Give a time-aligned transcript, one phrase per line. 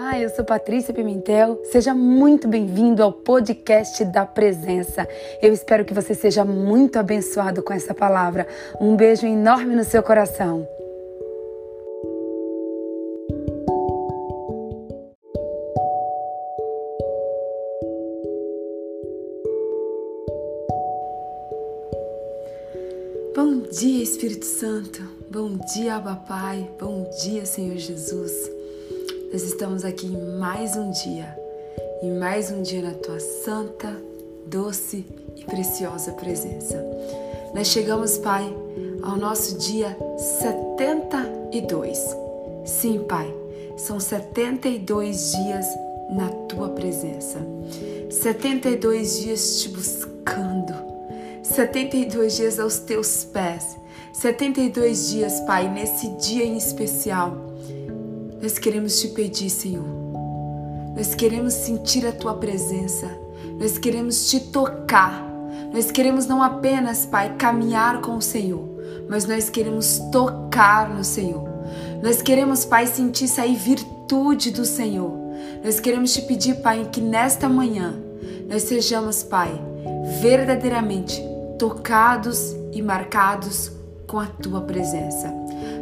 [0.00, 1.60] Olá, eu sou Patrícia Pimentel.
[1.64, 5.08] Seja muito bem-vindo ao podcast da Presença.
[5.42, 8.46] Eu espero que você seja muito abençoado com essa palavra.
[8.80, 10.64] Um beijo enorme no seu coração.
[23.34, 25.02] Bom dia, Espírito Santo.
[25.28, 26.70] Bom dia, Abba Pai.
[26.78, 28.57] Bom dia, Senhor Jesus.
[29.30, 31.38] Nós estamos aqui em mais um dia,
[32.02, 33.94] e mais um dia na tua santa,
[34.46, 35.04] doce
[35.36, 36.82] e preciosa presença.
[37.54, 38.50] Nós chegamos, Pai,
[39.02, 42.16] ao nosso dia 72.
[42.64, 43.30] Sim, Pai,
[43.76, 45.66] são 72 dias
[46.08, 47.38] na tua presença.
[48.08, 50.72] 72 dias te buscando.
[51.42, 53.76] 72 dias aos teus pés.
[54.14, 57.47] 72 dias, Pai, nesse dia em especial
[58.40, 59.84] nós queremos te pedir, Senhor.
[60.96, 63.08] Nós queremos sentir a tua presença.
[63.58, 65.26] Nós queremos te tocar.
[65.72, 68.64] Nós queremos não apenas, Pai, caminhar com o Senhor,
[69.08, 71.48] mas nós queremos tocar no Senhor.
[72.02, 75.12] Nós queremos, Pai, sentir sair virtude do Senhor.
[75.62, 77.94] Nós queremos te pedir, Pai, que nesta manhã
[78.48, 79.50] nós sejamos, Pai,
[80.22, 81.20] verdadeiramente
[81.58, 83.72] tocados e marcados
[84.06, 85.32] com a tua presença.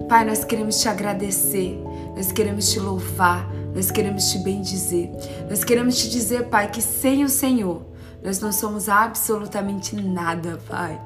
[0.09, 1.79] Pai, nós queremos te agradecer
[2.17, 5.11] nós queremos te louvar, nós queremos te bendizer.
[5.49, 7.85] Nós queremos te dizer, Pai, que sem o Senhor
[8.27, 11.01] nós não somos absolutamente nada, Pai.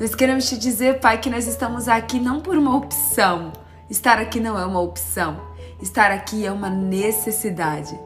[0.00, 3.52] Nós queremos te dizer, Pai, que nós estamos aqui não por uma opção.
[3.88, 5.40] Estar aqui não é uma opção.
[5.80, 7.96] Estar aqui é uma necessidade.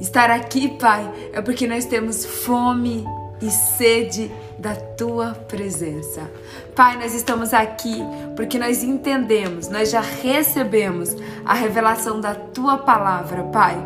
[0.00, 3.04] Estar aqui, Pai, é porque nós temos fome
[3.40, 6.30] e sede da tua presença.
[6.74, 8.02] Pai, nós estamos aqui
[8.36, 13.76] porque nós entendemos, nós já recebemos a revelação da tua palavra, Pai,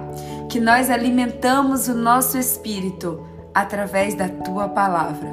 [0.48, 5.28] que nós alimentamos o nosso espírito através da tua palavra.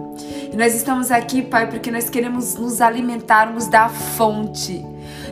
[0.51, 4.85] E nós estamos aqui, Pai, porque nós queremos nos alimentarmos da fonte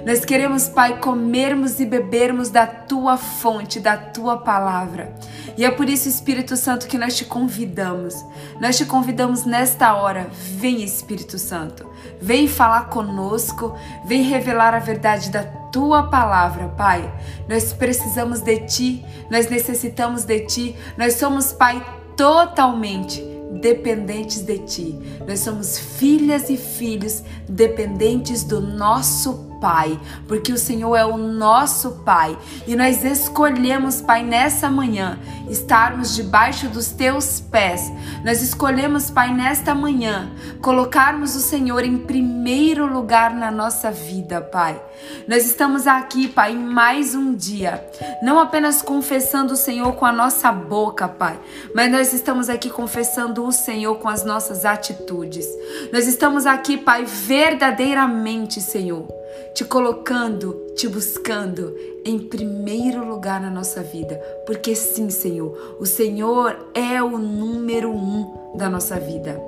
[0.09, 5.13] nós queremos, Pai, comermos e bebermos da tua fonte, da tua palavra.
[5.55, 8.15] E é por isso, Espírito Santo, que nós te convidamos.
[8.59, 10.27] Nós te convidamos nesta hora.
[10.33, 11.87] Vem, Espírito Santo.
[12.19, 13.77] Vem falar conosco.
[14.03, 17.07] Vem revelar a verdade da tua palavra, Pai.
[17.47, 19.05] Nós precisamos de ti.
[19.29, 20.75] Nós necessitamos de ti.
[20.97, 21.85] Nós somos, Pai,
[22.17, 23.23] totalmente
[23.61, 24.99] dependentes de ti.
[25.27, 31.91] Nós somos filhas e filhos dependentes do nosso Pai, porque o Senhor é o nosso
[32.05, 37.91] Pai e nós escolhemos, Pai, nessa manhã estarmos debaixo dos teus pés.
[38.23, 40.31] Nós escolhemos, Pai, nesta manhã
[40.61, 44.81] colocarmos o Senhor em primeiro lugar na nossa vida, Pai.
[45.27, 47.83] Nós estamos aqui, Pai, em mais um dia,
[48.21, 51.39] não apenas confessando o Senhor com a nossa boca, Pai,
[51.73, 55.45] mas nós estamos aqui confessando o Senhor com as nossas atitudes.
[55.91, 59.18] Nós estamos aqui, Pai, verdadeiramente, Senhor
[59.53, 61.75] te colocando, te buscando
[62.05, 64.15] em primeiro lugar na nossa vida.
[64.45, 69.39] Porque sim, Senhor, o Senhor é o número um da nossa vida.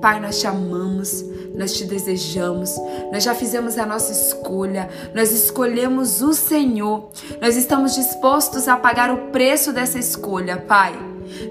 [0.00, 1.24] Pai, nós te amamos,
[1.54, 2.74] nós te desejamos,
[3.12, 9.12] nós já fizemos a nossa escolha, nós escolhemos o Senhor, nós estamos dispostos a pagar
[9.12, 10.94] o preço dessa escolha, Pai.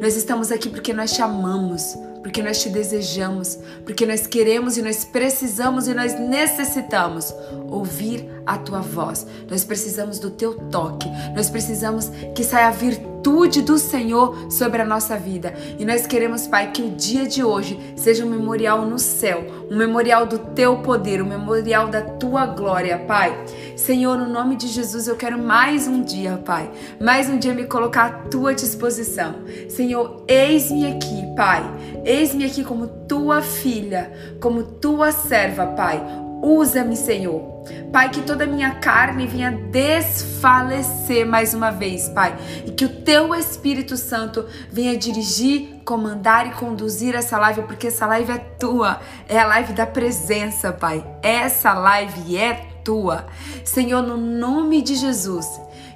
[0.01, 4.81] Nós estamos aqui porque nós te amamos porque nós te desejamos, porque nós queremos e
[4.81, 7.33] nós precisamos e nós necessitamos
[7.69, 9.25] ouvir a tua voz.
[9.49, 11.09] Nós precisamos do teu toque.
[11.35, 15.53] Nós precisamos que saia a virtude do Senhor sobre a nossa vida.
[15.77, 19.75] E nós queremos, Pai, que o dia de hoje seja um memorial no céu, um
[19.75, 23.37] memorial do teu poder, um memorial da tua glória, Pai.
[23.75, 26.71] Senhor, no nome de Jesus, eu quero mais um dia, Pai.
[26.99, 29.35] Mais um dia me colocar à tua disposição.
[29.69, 31.63] Senhor, eis-me aqui, Pai.
[32.05, 36.01] Eis-me aqui como tua filha, como tua serva, Pai.
[36.41, 37.58] Usa-me, Senhor.
[37.91, 42.37] Pai, que toda a minha carne venha desfalecer mais uma vez, Pai.
[42.65, 48.05] E que o teu Espírito Santo venha dirigir, comandar e conduzir essa live, porque essa
[48.05, 48.99] live é tua.
[49.27, 51.05] É a live da presença, Pai.
[51.21, 53.27] Essa live é tua.
[53.63, 55.45] Senhor, no nome de Jesus,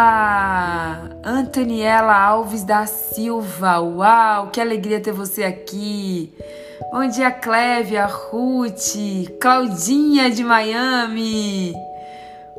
[1.23, 3.79] Antoniela Alves da Silva.
[3.79, 6.31] Uau, que alegria ter você aqui.
[6.91, 8.99] Bom dia, Clévia, Ruth,
[9.41, 11.73] Claudinha de Miami.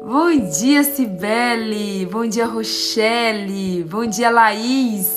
[0.03, 2.05] Bom dia, Cibele.
[2.07, 3.85] Bom dia, Rochelle.
[3.85, 5.16] Bom dia, Laís.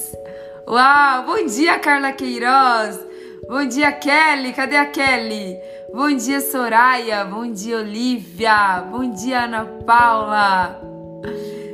[0.69, 1.23] Uau!
[1.25, 2.99] Bom dia, Carla Queiroz.
[3.47, 4.53] Bom dia, Kelly.
[4.53, 5.57] Cadê a Kelly?
[5.91, 7.25] Bom dia, Soraya.
[7.25, 8.81] Bom dia, Olivia.
[8.81, 10.79] Bom dia, Ana Paula.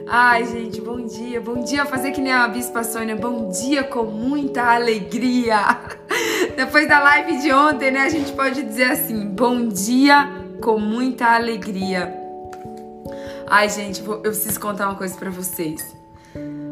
[0.07, 1.41] Ai, gente, bom dia.
[1.41, 3.17] Bom dia, fazer que nem a Bispa Sônia.
[3.17, 5.57] Bom dia com muita alegria.
[6.55, 10.29] Depois da live de ontem, né, a gente pode dizer assim: bom dia
[10.61, 12.17] com muita alegria.
[13.45, 15.93] Ai, gente, eu preciso contar uma coisa para vocês.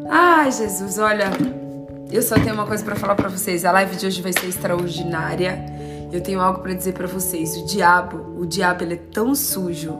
[0.09, 1.29] Ai, Jesus, olha,
[2.13, 3.65] eu só tenho uma coisa para falar para vocês.
[3.65, 5.65] A live de hoje vai ser extraordinária.
[6.11, 7.57] Eu tenho algo para dizer para vocês.
[7.57, 9.97] O diabo, o diabo ele é tão sujo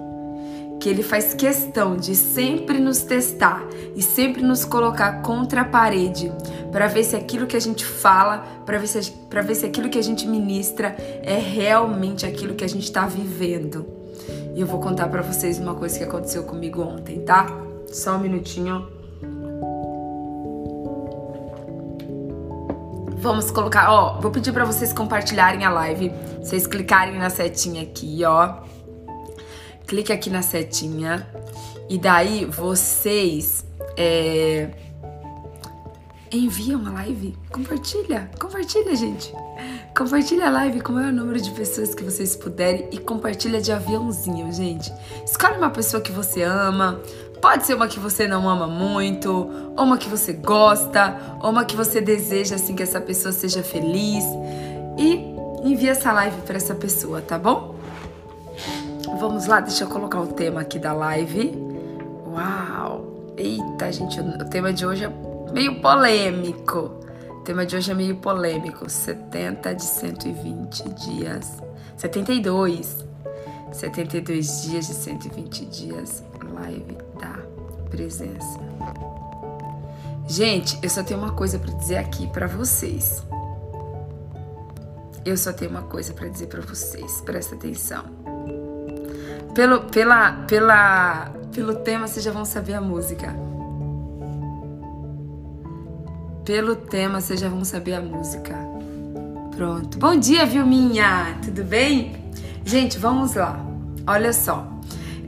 [0.80, 3.66] que ele faz questão de sempre nos testar
[3.96, 6.32] e sempre nos colocar contra a parede
[6.72, 9.90] para ver se aquilo que a gente fala, para ver se para ver se aquilo
[9.90, 13.88] que a gente ministra é realmente aquilo que a gente está vivendo.
[14.54, 17.48] E eu vou contar para vocês uma coisa que aconteceu comigo ontem, tá?
[17.88, 19.03] Só um minutinho.
[23.24, 26.12] Vamos colocar, ó, vou pedir para vocês compartilharem a live.
[26.40, 28.56] Vocês clicarem na setinha aqui, ó.
[29.88, 31.26] Clique aqui na setinha.
[31.90, 33.66] E daí vocês
[33.96, 34.72] é,
[36.34, 37.38] enviam a live.
[37.50, 39.34] Compartilha, compartilha, gente.
[39.96, 43.72] Compartilha a live com o maior número de pessoas que vocês puderem e compartilha de
[43.72, 44.92] aviãozinho, gente.
[45.26, 47.00] Escolhe uma pessoa que você ama.
[47.44, 49.30] Pode ser uma que você não ama muito,
[49.76, 53.62] ou uma que você gosta, ou uma que você deseja assim que essa pessoa seja
[53.62, 54.24] feliz.
[54.98, 57.76] E envia essa live para essa pessoa, tá bom?
[59.20, 61.54] Vamos lá, deixa eu colocar o tema aqui da live.
[62.28, 63.34] Uau!
[63.36, 65.12] Eita, gente, o tema de hoje é
[65.52, 66.92] meio polêmico.
[67.30, 68.90] O tema de hoje é meio polêmico.
[68.90, 71.62] 70 de 120 dias.
[71.98, 73.06] 72.
[73.74, 76.24] 72 dias de 120 dias.
[76.54, 77.40] Live da
[77.90, 78.60] presença.
[80.28, 83.24] Gente, eu só tenho uma coisa para dizer aqui para vocês.
[85.26, 87.22] Eu só tenho uma coisa para dizer para vocês.
[87.22, 88.06] Presta atenção.
[89.54, 93.34] Pelo, pela, pela, pelo tema, vocês já vão saber a música.
[96.44, 98.56] Pelo tema, vocês já vão saber a música.
[99.56, 99.98] Pronto.
[100.00, 101.38] Bom dia, Vilminha!
[101.44, 102.16] Tudo bem?
[102.66, 103.64] Gente, vamos lá.
[104.08, 104.73] Olha só.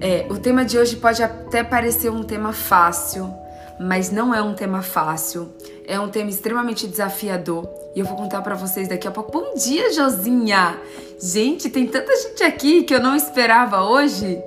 [0.02, 3.34] É, o tema de hoje pode até parecer um tema fácil,
[3.80, 5.50] mas não é um tema fácil.
[5.88, 9.32] É um tema extremamente desafiador e eu vou contar para vocês daqui a pouco.
[9.32, 10.78] Bom dia, Josinha!
[11.22, 14.42] Gente, tem tanta gente aqui que eu não esperava hoje.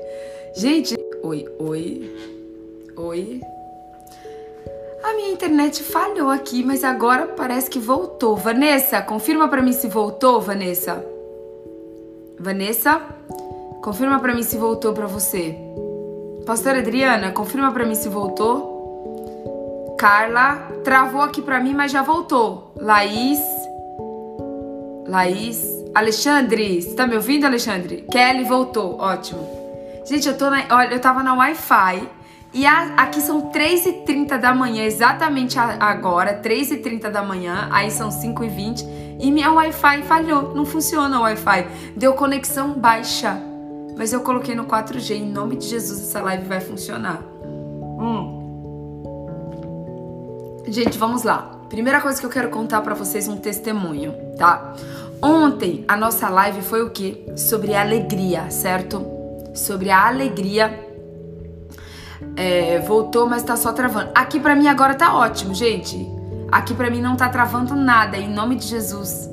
[0.54, 2.34] Gente, oi, oi,
[2.96, 3.40] oi.
[5.02, 8.36] A minha internet falhou aqui, mas agora parece que voltou.
[8.36, 11.04] Vanessa, confirma para mim se voltou, Vanessa.
[12.38, 13.00] Vanessa,
[13.88, 15.56] confirma para mim se voltou para você.
[16.44, 19.96] Pastora Adriana, confirma para mim se voltou.
[19.98, 22.74] Carla, travou aqui para mim, mas já voltou.
[22.76, 23.40] Laís,
[25.06, 25.58] Laís,
[25.94, 28.04] Alexandre, você tá me ouvindo, Alexandre?
[28.12, 29.40] Kelly voltou, ótimo.
[30.04, 32.06] Gente, eu tô na, olha, eu tava na Wi-Fi
[32.52, 38.84] e a, aqui são 3h30 da manhã, exatamente agora, 3h30 da manhã, aí são 5h20
[39.18, 41.66] e minha Wi-Fi falhou, não funciona o Wi-Fi,
[41.96, 43.47] deu conexão baixa.
[43.98, 47.20] Mas eu coloquei no 4G, em nome de Jesus essa live vai funcionar.
[47.42, 48.38] Hum.
[50.68, 51.58] Gente, vamos lá.
[51.68, 54.72] Primeira coisa que eu quero contar para vocês um testemunho, tá?
[55.20, 57.26] Ontem a nossa live foi o quê?
[57.36, 59.04] Sobre alegria, certo?
[59.52, 60.88] Sobre a alegria
[62.36, 64.12] é, voltou, mas tá só travando.
[64.14, 66.08] Aqui para mim agora tá ótimo, gente.
[66.52, 69.28] Aqui para mim não tá travando nada, em nome de Jesus.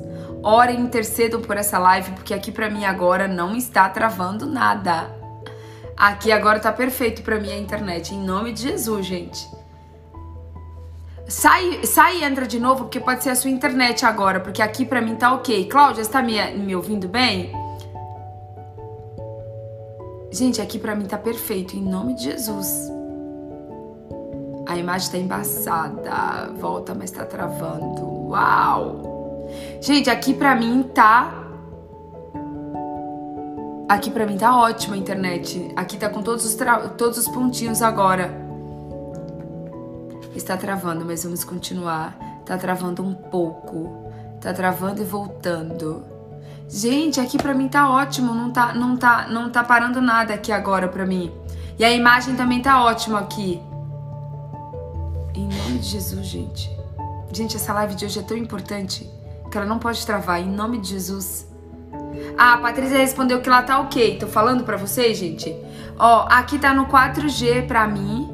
[0.46, 5.10] Orem, intercedam por essa live, porque aqui para mim agora não está travando nada.
[5.96, 9.50] Aqui agora tá perfeito para mim a internet, em nome de Jesus, gente.
[11.26, 14.86] Sai, sai e entra de novo, porque pode ser a sua internet agora, porque aqui
[14.86, 15.68] para mim tá ok.
[15.68, 17.50] Cláudia, está me, me ouvindo bem?
[20.30, 22.88] Gente, aqui para mim tá perfeito, em nome de Jesus.
[24.68, 28.28] A imagem tá embaçada, volta, mas tá travando.
[28.28, 29.15] Uau!
[29.80, 31.46] Gente, aqui para mim tá
[33.88, 35.70] Aqui para mim tá ótima a internet.
[35.76, 36.56] Aqui tá com todos os,
[36.98, 38.34] todos os pontinhos agora.
[40.34, 42.18] Está travando, mas vamos continuar.
[42.44, 44.10] Tá travando um pouco.
[44.40, 46.04] Tá travando e voltando.
[46.68, 50.50] Gente, aqui para mim tá ótimo, não tá não tá não tá parando nada aqui
[50.50, 51.32] agora para mim.
[51.78, 53.62] E a imagem também tá ótima aqui.
[55.32, 56.76] Em nome de Jesus, gente.
[57.32, 59.08] Gente, essa live de hoje é tão importante
[59.50, 60.40] que ela não pode travar.
[60.40, 61.46] Em nome de Jesus.
[62.36, 64.18] Ah, a Patrícia respondeu que lá tá ok.
[64.18, 65.54] Tô falando pra vocês, gente.
[65.98, 68.30] Ó, aqui tá no 4G pra mim.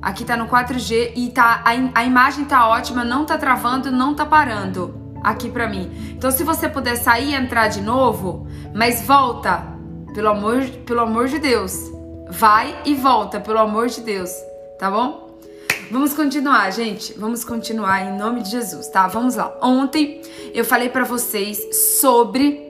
[0.00, 4.14] Aqui tá no 4G e tá a, a imagem tá ótima, não tá travando, não
[4.14, 5.90] tá parando aqui pra mim.
[6.16, 9.64] Então se você puder sair e entrar de novo, mas volta,
[10.14, 11.90] pelo amor, pelo amor de Deus.
[12.30, 14.30] Vai e volta, pelo amor de Deus,
[14.78, 15.25] tá bom?
[15.90, 17.12] Vamos continuar, gente.
[17.16, 19.06] Vamos continuar em nome de Jesus, tá?
[19.06, 19.56] Vamos lá.
[19.62, 20.20] Ontem
[20.52, 21.60] eu falei para vocês
[22.00, 22.66] sobre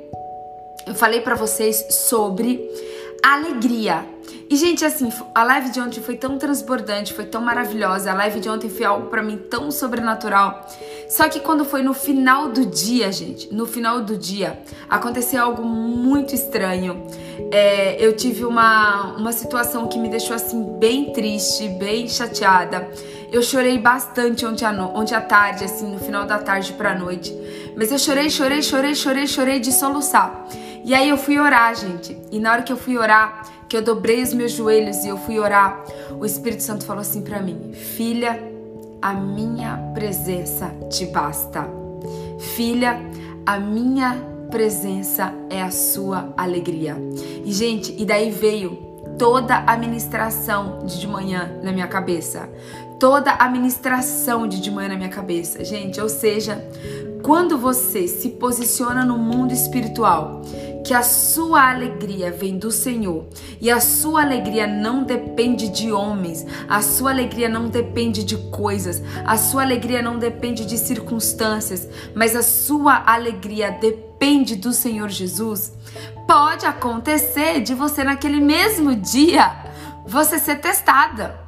[0.87, 2.61] eu falei para vocês sobre
[3.23, 4.06] alegria.
[4.49, 8.12] E gente, assim, a live de ontem foi tão transbordante, foi tão maravilhosa.
[8.12, 10.64] A live de ontem foi algo para mim tão sobrenatural.
[11.09, 14.59] Só que quando foi no final do dia, gente, no final do dia,
[14.89, 17.07] aconteceu algo muito estranho.
[17.53, 22.89] É, eu tive uma, uma situação que me deixou assim bem triste, bem chateada.
[23.31, 26.95] Eu chorei bastante ontem à, no, ontem à tarde, assim, no final da tarde pra
[26.95, 27.37] noite.
[27.77, 30.47] Mas eu chorei, chorei, chorei, chorei, chorei de soluçar.
[30.85, 32.17] E aí eu fui orar, gente.
[32.31, 35.19] E na hora que eu fui orar, que eu dobrei os meus joelhos e eu
[35.19, 35.85] fui orar,
[36.19, 38.56] o Espírito Santo falou assim para mim: "Filha,
[39.07, 41.65] a minha presença te basta.
[42.57, 43.01] Filha,
[43.47, 44.17] a minha
[44.51, 46.97] presença é a sua alegria".
[47.45, 48.73] E gente, e daí veio
[49.17, 52.49] toda a ministração de de manhã na minha cabeça.
[52.99, 56.01] Toda a ministração de de manhã na minha cabeça, gente.
[56.01, 56.69] Ou seja,
[57.23, 60.43] quando você se posiciona no mundo espiritual,
[60.87, 63.26] que a sua alegria vem do Senhor
[63.61, 69.02] e a sua alegria não depende de homens, a sua alegria não depende de coisas,
[69.25, 75.73] a sua alegria não depende de circunstâncias, mas a sua alegria depende do Senhor Jesus.
[76.25, 79.57] Pode acontecer de você naquele mesmo dia
[80.07, 81.45] você ser testada.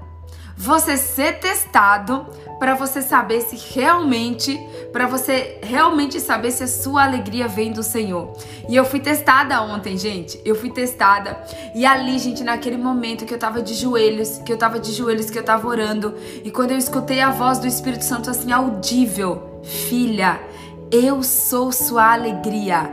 [0.57, 2.27] Você ser testado
[2.59, 4.59] para você saber se realmente,
[4.93, 8.33] para você realmente saber se a sua alegria vem do Senhor.
[8.69, 10.41] E eu fui testada ontem, gente.
[10.45, 11.43] Eu fui testada.
[11.75, 15.31] E ali, gente, naquele momento que eu tava de joelhos, que eu tava de joelhos,
[15.31, 19.61] que eu tava orando, e quando eu escutei a voz do Espírito Santo assim audível,
[19.63, 20.41] filha,
[20.91, 22.91] eu sou sua alegria.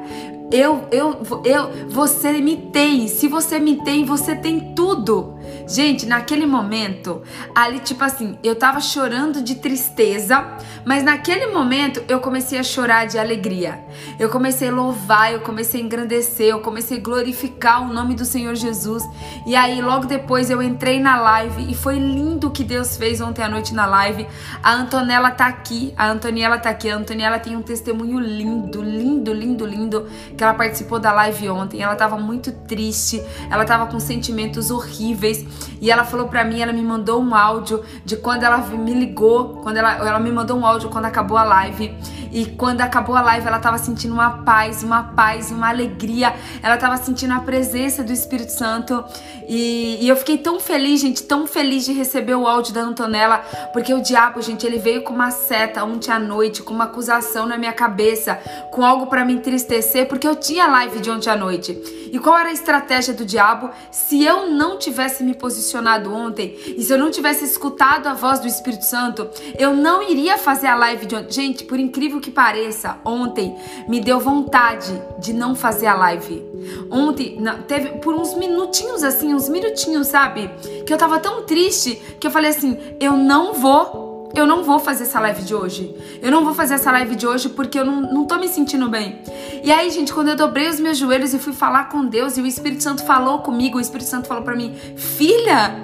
[0.52, 3.08] Eu, eu, eu, você me tem.
[3.08, 5.35] Se você me tem, você tem tudo.
[5.68, 7.22] Gente, naquele momento,
[7.54, 10.46] ali, tipo assim, eu tava chorando de tristeza,
[10.86, 13.84] mas naquele momento eu comecei a chorar de alegria.
[14.20, 18.26] Eu comecei a louvar, eu comecei a engrandecer, eu comecei a glorificar o nome do
[18.26, 19.04] Senhor Jesus.
[19.46, 23.20] E aí, logo depois, eu entrei na live e foi lindo o que Deus fez
[23.20, 24.28] ontem à noite na live.
[24.62, 26.90] A Antonella tá aqui, a Antoniela tá aqui.
[26.90, 31.82] A Antoniela tem um testemunho lindo, lindo, lindo, lindo, que ela participou da live ontem.
[31.82, 35.35] Ela tava muito triste, ela tava com sentimentos horríveis.
[35.82, 39.62] E ela falou para mim, ela me mandou um áudio de quando ela me ligou,
[39.62, 41.94] quando ela, ela me mandou um áudio quando acabou a live.
[42.32, 46.34] E quando acabou a live, ela tava sentindo uma paz, uma paz, uma alegria.
[46.62, 49.04] Ela tava sentindo a presença do Espírito Santo.
[49.48, 53.38] E, e eu fiquei tão feliz, gente, tão feliz de receber o áudio da Antonella,
[53.72, 57.46] porque o diabo, gente, ele veio com uma seta ontem à noite, com uma acusação
[57.46, 58.40] na minha cabeça,
[58.72, 61.72] com algo para me entristecer, porque eu tinha live de ontem à noite.
[62.12, 63.70] E qual era a estratégia do diabo?
[63.92, 68.40] Se eu não tivesse me posicionado ontem e se eu não tivesse escutado a voz
[68.40, 69.28] do Espírito Santo,
[69.58, 71.32] eu não iria fazer a live de ontem.
[71.32, 73.56] Gente, por incrível que pareça, ontem
[73.88, 76.44] me deu vontade de não fazer a live.
[76.90, 80.50] Ontem, teve por uns minutinhos assim, uns minutinhos, sabe?
[80.86, 84.05] Que eu tava tão triste que eu falei assim: eu não vou
[84.36, 85.96] eu não vou fazer essa live de hoje.
[86.22, 88.90] Eu não vou fazer essa live de hoje porque eu não, não tô me sentindo
[88.90, 89.22] bem.
[89.64, 92.42] E aí, gente, quando eu dobrei os meus joelhos e fui falar com Deus e
[92.42, 95.76] o Espírito Santo falou comigo, o Espírito Santo falou para mim: Filha,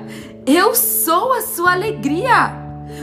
[0.46, 2.60] eu sou a sua alegria.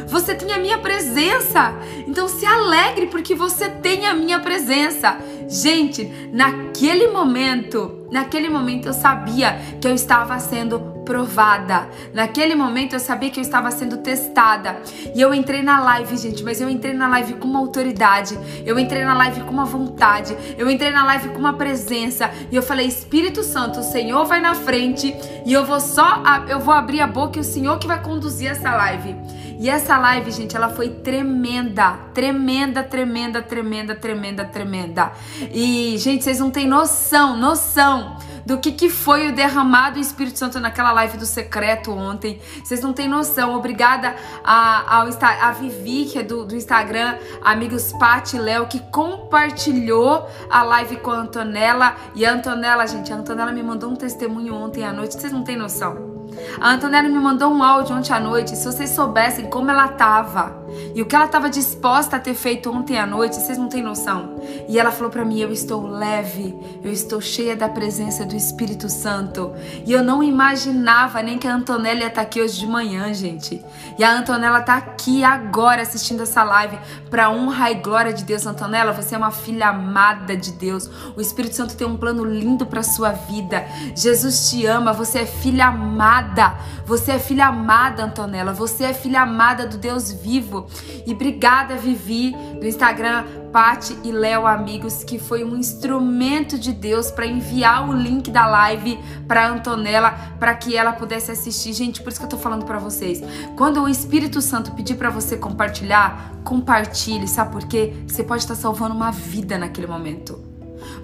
[0.06, 1.74] Você tem a minha presença.
[2.06, 5.16] Então se alegre porque você tem a minha presença.
[5.48, 11.88] Gente, naquele momento, naquele momento eu sabia que eu estava sendo provada.
[12.12, 14.76] Naquele momento eu sabia que eu estava sendo testada.
[15.14, 18.38] E eu entrei na live, gente, mas eu entrei na live com uma autoridade.
[18.66, 20.36] Eu entrei na live com uma vontade.
[20.58, 22.30] Eu entrei na live com uma presença.
[22.52, 26.60] E eu falei: Espírito Santo, o Senhor vai na frente e eu vou só eu
[26.60, 29.16] vou abrir a boca e o Senhor que vai conduzir essa live.
[29.58, 35.12] E essa live, gente, ela foi tremenda, tremenda, tremenda, tremenda, tremenda, tremenda.
[35.52, 38.16] E, gente, vocês não têm noção, noção
[38.48, 42.40] do que, que foi o derramado do Espírito Santo naquela live do secreto ontem.
[42.64, 43.54] Vocês não têm noção.
[43.54, 45.08] Obrigada a, ao,
[45.42, 50.96] a Vivi, que é do, do Instagram, amigos Paty e Léo, que compartilhou a live
[50.96, 51.94] com a Antonella.
[52.14, 55.20] E a Antonella, gente, a Antonella me mandou um testemunho ontem à noite.
[55.20, 56.26] Vocês não têm noção.
[56.58, 58.56] A Antonella me mandou um áudio ontem à noite.
[58.56, 60.57] Se vocês soubessem como ela estava
[60.94, 63.82] e o que ela estava disposta a ter feito ontem à noite, vocês não têm
[63.82, 64.36] noção.
[64.68, 68.88] E ela falou para mim: Eu estou leve, eu estou cheia da presença do Espírito
[68.88, 69.52] Santo.
[69.86, 73.12] E eu não imaginava nem que a Antonella ia estar tá aqui hoje de manhã,
[73.12, 73.64] gente.
[73.98, 76.78] E a Antonella está aqui agora assistindo essa live
[77.10, 78.46] para honra e glória de Deus.
[78.46, 80.90] Antonella, você é uma filha amada de Deus.
[81.16, 83.66] O Espírito Santo tem um plano lindo para sua vida.
[83.94, 86.56] Jesus te ama, você é filha amada.
[86.84, 88.52] Você é filha amada, Antonella.
[88.52, 90.57] Você é filha amada do Deus vivo.
[91.06, 97.10] E obrigada, Vivi, do Instagram, Pati e Léo Amigos, que foi um instrumento de Deus
[97.10, 101.72] para enviar o link da live para Antonella, para que ela pudesse assistir.
[101.72, 103.22] Gente, por isso que eu tô falando para vocês.
[103.56, 107.94] Quando o Espírito Santo pedir para você compartilhar, compartilhe, sabe por quê?
[108.06, 110.48] Você pode estar salvando uma vida naquele momento.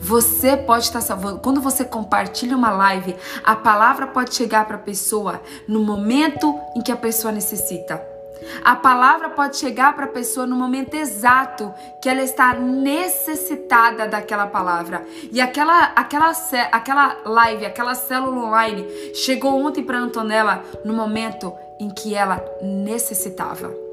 [0.00, 1.40] Você pode estar salvando.
[1.40, 6.82] Quando você compartilha uma live, a palavra pode chegar para a pessoa no momento em
[6.82, 8.13] que a pessoa necessita.
[8.62, 14.46] A palavra pode chegar para a pessoa no momento exato que ela está necessitada daquela
[14.46, 15.04] palavra.
[15.32, 16.32] E aquela, aquela,
[16.72, 23.83] aquela live, aquela célula online chegou ontem para Antonella no momento em que ela necessitava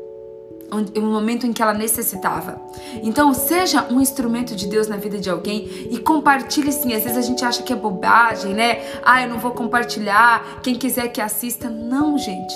[0.71, 2.61] o momento em que ela necessitava.
[3.03, 6.93] Então, seja um instrumento de Deus na vida de alguém e compartilhe sim.
[6.93, 8.81] Às vezes a gente acha que é bobagem, né?
[9.03, 10.61] Ah, eu não vou compartilhar.
[10.63, 11.69] Quem quiser que assista.
[11.69, 12.53] Não, gente.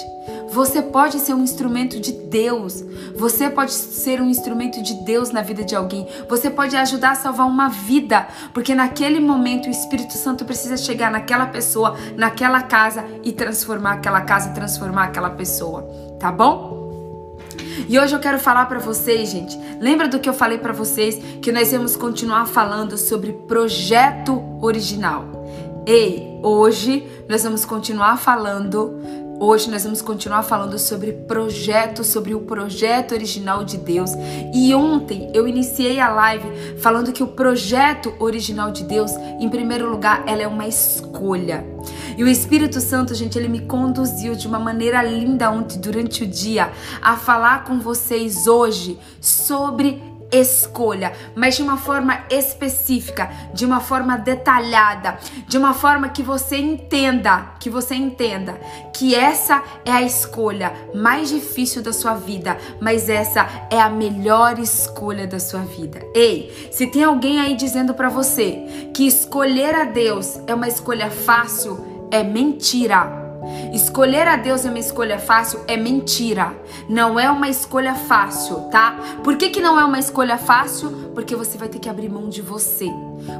[0.49, 2.83] Você pode ser um instrumento de Deus.
[3.15, 6.07] Você pode ser um instrumento de Deus na vida de alguém.
[6.29, 11.11] Você pode ajudar a salvar uma vida, porque naquele momento o Espírito Santo precisa chegar
[11.11, 15.83] naquela pessoa, naquela casa e transformar aquela casa, transformar aquela pessoa,
[16.19, 16.74] tá bom?
[17.87, 19.57] E hoje eu quero falar para vocês, gente.
[19.79, 25.45] Lembra do que eu falei para vocês que nós vamos continuar falando sobre projeto original.
[25.85, 28.99] Ei, hoje nós vamos continuar falando
[29.37, 34.11] Hoje nós vamos continuar falando sobre projeto, sobre o projeto original de Deus.
[34.53, 39.89] E ontem eu iniciei a live falando que o projeto original de Deus, em primeiro
[39.89, 41.65] lugar, ela é uma escolha.
[42.17, 46.27] E o Espírito Santo, gente, ele me conduziu de uma maneira linda ontem durante o
[46.27, 50.01] dia a falar com vocês hoje sobre
[50.31, 56.57] escolha, mas de uma forma específica, de uma forma detalhada, de uma forma que você
[56.57, 58.53] entenda, que você entenda
[58.93, 64.59] que essa é a escolha mais difícil da sua vida, mas essa é a melhor
[64.59, 66.01] escolha da sua vida.
[66.13, 71.09] Ei, se tem alguém aí dizendo para você que escolher a Deus é uma escolha
[71.09, 73.24] fácil, é mentira.
[73.73, 76.53] Escolher a Deus é uma escolha fácil é mentira.
[76.87, 78.95] Não é uma escolha fácil, tá?
[79.23, 81.11] Por que, que não é uma escolha fácil?
[81.13, 82.89] Porque você vai ter que abrir mão de você.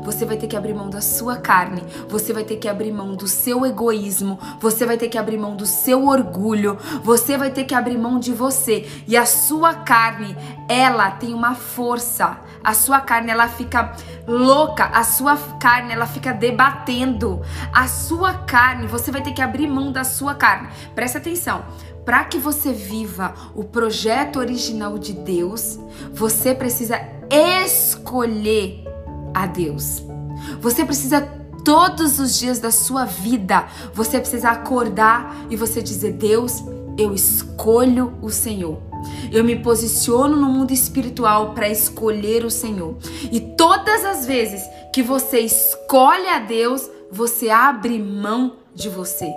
[0.03, 3.15] Você vai ter que abrir mão da sua carne, você vai ter que abrir mão
[3.15, 7.65] do seu egoísmo, você vai ter que abrir mão do seu orgulho, você vai ter
[7.65, 8.87] que abrir mão de você.
[9.07, 10.35] E a sua carne,
[10.67, 12.37] ela tem uma força.
[12.63, 13.93] A sua carne, ela fica
[14.27, 17.41] louca, a sua carne, ela fica debatendo.
[17.71, 20.69] A sua carne, você vai ter que abrir mão da sua carne.
[20.93, 21.65] Presta atenção.
[22.05, 25.79] Para que você viva o projeto original de Deus,
[26.13, 28.83] você precisa escolher
[29.33, 30.03] a Deus.
[30.61, 31.21] Você precisa
[31.63, 36.63] todos os dias da sua vida, você precisa acordar e você dizer: Deus,
[36.95, 38.79] eu escolho o Senhor.
[39.31, 42.97] Eu me posiciono no mundo espiritual para escolher o Senhor.
[43.31, 44.61] E todas as vezes
[44.93, 49.31] que você escolhe a Deus, você abre mão de você.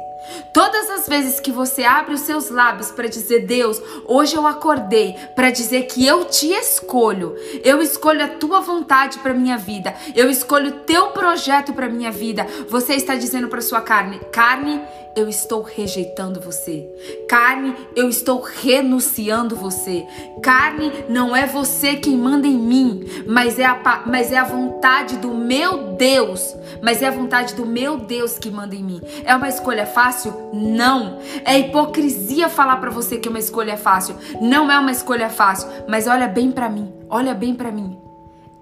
[0.52, 5.14] Todas as vezes que você abre os seus lábios para dizer, Deus, hoje eu acordei
[5.34, 10.30] para dizer que eu te escolho, eu escolho a tua vontade para minha vida, eu
[10.30, 14.80] escolho o teu projeto para minha vida, você está dizendo para sua carne, carne,
[15.18, 16.88] eu estou rejeitando você.
[17.28, 20.06] Carne, eu estou renunciando você.
[20.40, 25.16] Carne, não é você quem manda em mim, mas é a, mas é a vontade
[25.16, 29.00] do meu Deus, mas é a vontade do meu Deus que manda em mim.
[29.24, 30.50] É uma escolha fácil?
[30.52, 31.18] Não.
[31.44, 34.14] É hipocrisia falar para você que uma escolha é fácil.
[34.40, 38.07] Não é uma escolha fácil, mas olha bem para mim, olha bem para mim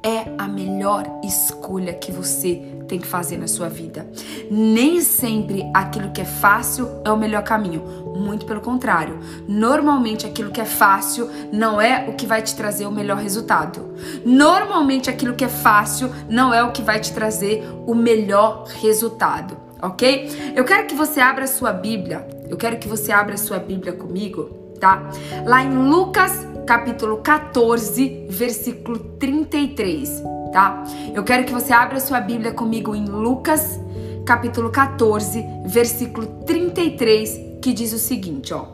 [0.06, 4.08] é a melhor escolha que você tem que fazer na sua vida.
[4.48, 7.82] Nem sempre aquilo que é fácil é o melhor caminho,
[8.16, 9.18] muito pelo contrário.
[9.48, 13.96] Normalmente aquilo que é fácil não é o que vai te trazer o melhor resultado.
[14.24, 19.56] Normalmente aquilo que é fácil não é o que vai te trazer o melhor resultado,
[19.82, 20.54] ok?
[20.54, 22.24] Eu quero que você abra a sua Bíblia.
[22.48, 25.10] Eu quero que você abra a sua Bíblia comigo, tá?
[25.44, 30.20] Lá em Lucas capítulo 14, versículo 33,
[30.52, 30.82] tá?
[31.14, 33.78] Eu quero que você abra sua Bíblia comigo em Lucas,
[34.26, 38.66] capítulo 14, versículo 33, que diz o seguinte, ó: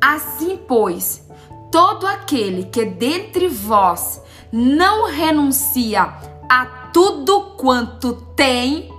[0.00, 1.22] Assim, pois,
[1.70, 6.02] todo aquele que dentre vós não renuncia
[6.50, 8.92] a tudo quanto tem,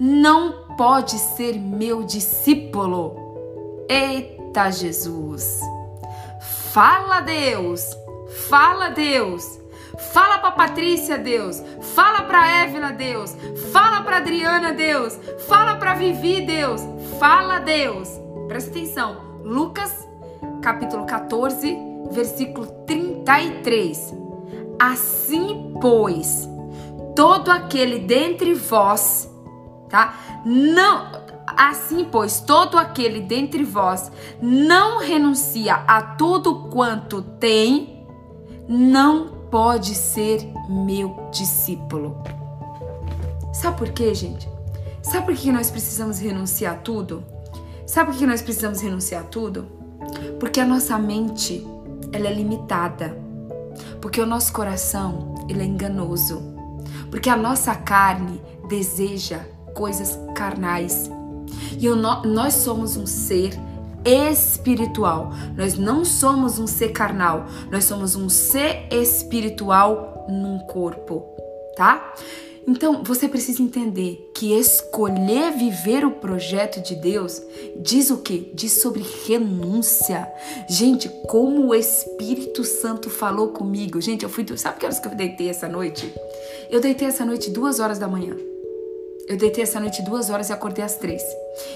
[0.00, 3.14] não pode ser meu discípulo.
[3.88, 5.60] Eita Jesus!
[6.72, 7.96] Fala, Deus!
[8.48, 9.58] Fala, Deus!
[10.12, 11.62] Fala para Patrícia, Deus.
[11.94, 13.34] Fala para Évila, Deus.
[13.72, 15.18] Fala para Adriana, Deus.
[15.48, 16.80] Fala para Vivi, Deus.
[17.18, 18.08] Fala, Deus.
[18.46, 19.16] Presta atenção.
[19.42, 20.06] Lucas,
[20.62, 21.76] capítulo 14,
[22.12, 24.14] versículo 33.
[24.78, 26.48] Assim, pois,
[27.16, 29.28] todo aquele dentre vós,
[29.88, 30.14] tá?
[30.44, 31.17] Não
[31.56, 38.06] Assim, pois, todo aquele dentre vós não renuncia a tudo quanto tem,
[38.68, 42.22] não pode ser meu discípulo.
[43.52, 44.48] Sabe por quê, gente?
[45.02, 47.24] Sabe por que nós precisamos renunciar a tudo?
[47.86, 49.66] Sabe por que nós precisamos renunciar a tudo?
[50.38, 51.66] Porque a nossa mente,
[52.12, 53.16] ela é limitada.
[54.00, 56.42] Porque o nosso coração, ele é enganoso.
[57.10, 59.40] Porque a nossa carne deseja
[59.74, 61.10] coisas carnais.
[61.78, 63.58] E nós somos um ser
[64.04, 65.32] espiritual.
[65.56, 71.24] Nós não somos um ser carnal, nós somos um ser espiritual num corpo,
[71.76, 72.14] tá?
[72.66, 77.40] Então, você precisa entender que escolher viver o projeto de Deus
[77.80, 78.50] diz o quê?
[78.52, 80.30] Diz sobre renúncia.
[80.68, 84.02] Gente, como o Espírito Santo falou comigo.
[84.02, 84.44] Gente, eu fui.
[84.58, 86.12] Sabe que horas que eu deitei essa noite?
[86.68, 88.36] Eu deitei essa noite duas horas da manhã.
[89.28, 91.22] Eu deitei essa noite duas horas e acordei às três.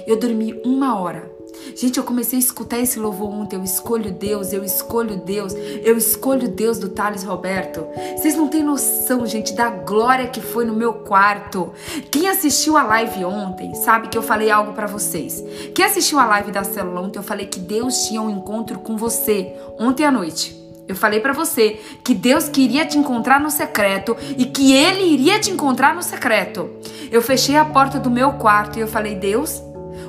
[0.07, 1.31] Eu dormi uma hora.
[1.77, 3.57] Gente, eu comecei a escutar esse louvor ontem.
[3.57, 7.87] Eu escolho Deus, eu escolho Deus, eu escolho Deus do Thales Roberto.
[8.17, 11.73] Vocês não têm noção, gente, da glória que foi no meu quarto.
[12.11, 15.45] Quem assistiu a live ontem sabe que eu falei algo para vocês.
[15.75, 18.97] Quem assistiu a live da célula ontem, eu falei que Deus tinha um encontro com
[18.97, 20.62] você ontem à noite.
[20.93, 25.41] Eu falei para você que Deus queria te encontrar no secreto e que ele iria
[25.41, 26.69] te encontrar no secreto.
[27.11, 29.63] Eu fechei a porta do meu quarto e eu falei: "Deus,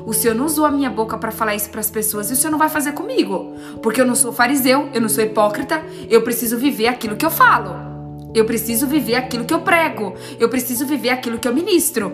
[0.05, 2.35] o Senhor não usou a minha boca para falar isso para as pessoas e o
[2.35, 6.21] Senhor não vai fazer comigo, porque eu não sou fariseu, eu não sou hipócrita, eu
[6.21, 7.93] preciso viver aquilo que eu falo.
[8.35, 10.15] Eu preciso viver aquilo que eu prego.
[10.37, 12.11] Eu preciso viver aquilo que eu ministro.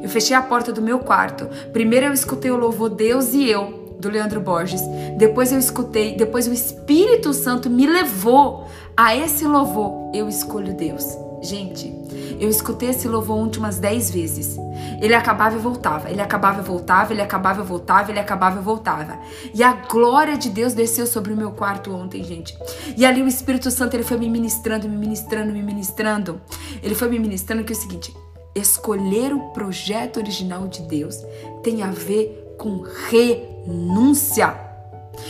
[0.00, 1.48] Eu fechei a porta do meu quarto.
[1.72, 4.82] Primeiro eu escutei o louvor Deus e eu do Leandro Borges.
[5.16, 10.10] Depois eu escutei, depois o Espírito Santo me levou a esse louvor.
[10.12, 11.16] Eu escolho Deus.
[11.40, 11.92] Gente,
[12.38, 14.56] eu escutei esse louvor ontem umas 10 vezes.
[15.00, 18.62] Ele acabava e voltava, ele acabava e voltava, ele acabava e voltava, ele acabava e
[18.62, 19.18] voltava.
[19.54, 22.56] E a glória de Deus desceu sobre o meu quarto ontem, gente.
[22.96, 26.40] E ali o Espírito Santo ele foi me ministrando, me ministrando, me ministrando.
[26.82, 28.14] Ele foi me ministrando que é o seguinte:
[28.54, 31.16] escolher o projeto original de Deus
[31.62, 34.72] tem a ver com re renúncia.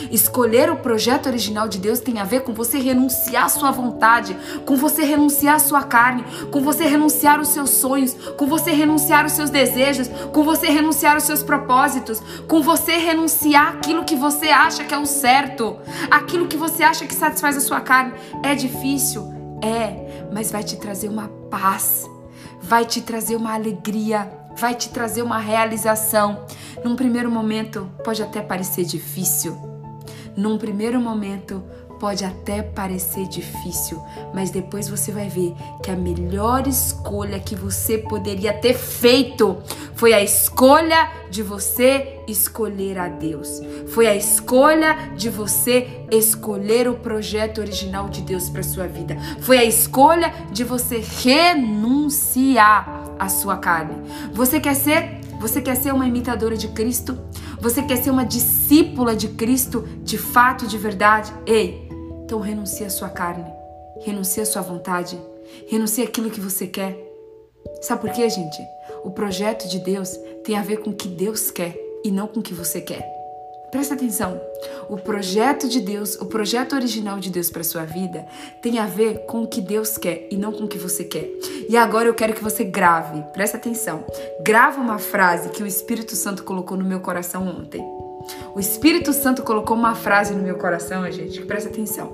[0.09, 4.35] Escolher o projeto original de Deus tem a ver com você renunciar à sua vontade,
[4.65, 9.23] com você renunciar à sua carne, com você renunciar aos seus sonhos, com você renunciar
[9.23, 14.47] aos seus desejos, com você renunciar aos seus propósitos, com você renunciar aquilo que você
[14.47, 15.77] acha que é o certo,
[16.09, 18.13] aquilo que você acha que satisfaz a sua carne.
[18.41, 19.31] É difícil?
[19.61, 22.09] É, mas vai te trazer uma paz,
[22.61, 26.45] vai te trazer uma alegria vai te trazer uma realização.
[26.83, 29.57] Num primeiro momento, pode até parecer difícil.
[30.35, 31.63] Num primeiro momento,
[32.03, 33.97] pode até parecer difícil,
[34.33, 39.57] mas depois você vai ver que a melhor escolha que você poderia ter feito
[39.95, 43.61] foi a escolha de você escolher a Deus.
[43.87, 49.15] Foi a escolha de você escolher o projeto original de Deus para sua vida.
[49.39, 53.95] Foi a escolha de você renunciar à sua carne.
[54.33, 55.21] Você quer ser?
[55.39, 57.17] Você quer ser uma imitadora de Cristo?
[57.59, 61.33] Você quer ser uma discípula de Cristo de fato, de verdade?
[61.45, 61.89] Ei,
[62.23, 63.45] então renuncie à sua carne,
[64.05, 65.19] renuncie à sua vontade
[65.67, 66.97] Renuncie aquilo que você quer.
[67.81, 68.57] Sabe por quê, gente?
[69.03, 70.09] O projeto de Deus
[70.43, 73.22] tem a ver com o que Deus quer e não com o que você quer.
[73.73, 74.39] Presta atenção.
[74.87, 78.23] O projeto de Deus, o projeto original de Deus para sua vida,
[78.61, 81.27] tem a ver com o que Deus quer e não com o que você quer.
[81.67, 83.23] E agora eu quero que você grave.
[83.33, 84.05] Presta atenção.
[84.45, 87.83] Grava uma frase que o Espírito Santo colocou no meu coração ontem.
[88.53, 92.09] O Espírito Santo colocou uma frase no meu coração, gente, presta atenção.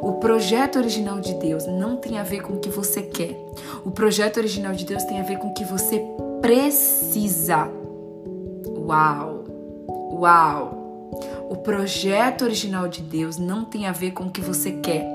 [0.00, 3.38] O projeto original de Deus não tem a ver com o que você quer.
[3.84, 6.02] O projeto original de Deus tem a ver com o que você
[6.40, 7.70] precisa.
[8.78, 9.44] Uau!
[10.14, 10.83] Uau!
[11.48, 15.06] O projeto original de Deus não tem a ver com o que você quer.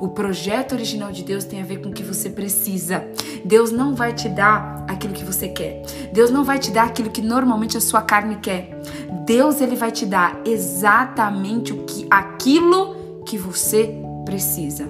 [0.00, 3.04] O projeto original de Deus tem a ver com o que você precisa.
[3.44, 5.82] Deus não vai te dar aquilo que você quer.
[6.12, 8.80] Deus não vai te dar aquilo que normalmente a sua carne quer.
[9.24, 14.86] Deus ele vai te dar exatamente o que aquilo que você precisa.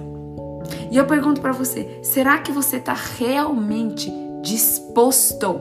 [0.91, 5.59] E eu pergunto para você, será que você está realmente disposto?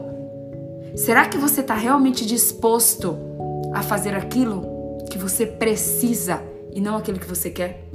[0.95, 3.16] Será que você está realmente disposto
[3.73, 4.76] a fazer aquilo
[5.29, 6.41] você precisa
[6.73, 7.91] e não aquilo que você quer?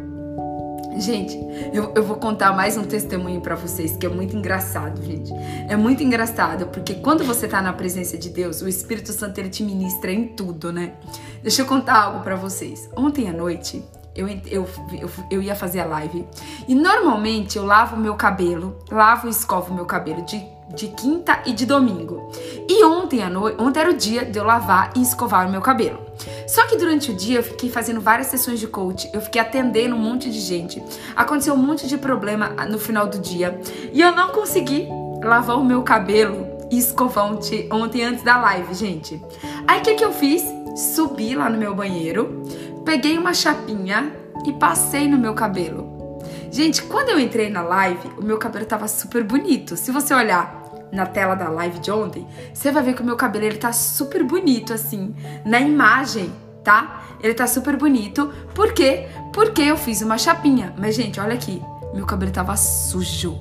[0.97, 1.37] Gente,
[1.73, 5.31] eu, eu vou contar mais um testemunho para vocês que é muito engraçado, gente.
[5.69, 9.49] É muito engraçado porque quando você tá na presença de Deus, o Espírito Santo ele
[9.49, 10.95] te ministra em tudo, né?
[11.41, 12.89] Deixa eu contar algo para vocês.
[12.97, 13.81] Ontem à noite,
[14.13, 14.67] eu, eu,
[14.99, 16.27] eu, eu, ia fazer a live.
[16.67, 21.53] E normalmente eu lavo meu cabelo, lavo e escovo meu cabelo de de quinta e
[21.53, 22.31] de domingo.
[22.67, 25.61] E ontem à noite, ontem era o dia de eu lavar e escovar o meu
[25.61, 25.99] cabelo.
[26.47, 29.95] Só que durante o dia eu fiquei fazendo várias sessões de coach, eu fiquei atendendo
[29.95, 30.83] um monte de gente.
[31.15, 33.59] Aconteceu um monte de problema no final do dia
[33.91, 34.87] e eu não consegui
[35.23, 37.25] lavar o meu cabelo e escovar
[37.71, 39.21] ontem antes da live, gente.
[39.67, 40.43] Aí o que, que eu fiz?
[40.75, 42.43] Subi lá no meu banheiro,
[42.85, 44.13] peguei uma chapinha
[44.45, 46.19] e passei no meu cabelo.
[46.49, 49.77] Gente, quando eu entrei na live, o meu cabelo tava super bonito.
[49.77, 50.60] Se você olhar
[50.91, 53.71] na tela da live de ontem, você vai ver que o meu cabelo ele tá
[53.71, 56.31] super bonito assim, na imagem,
[56.63, 57.03] tá?
[57.21, 58.31] Ele tá super bonito.
[58.53, 59.07] Por quê?
[59.33, 60.73] Porque eu fiz uma chapinha.
[60.77, 61.61] Mas gente, olha aqui,
[61.93, 63.39] meu cabelo tava sujo.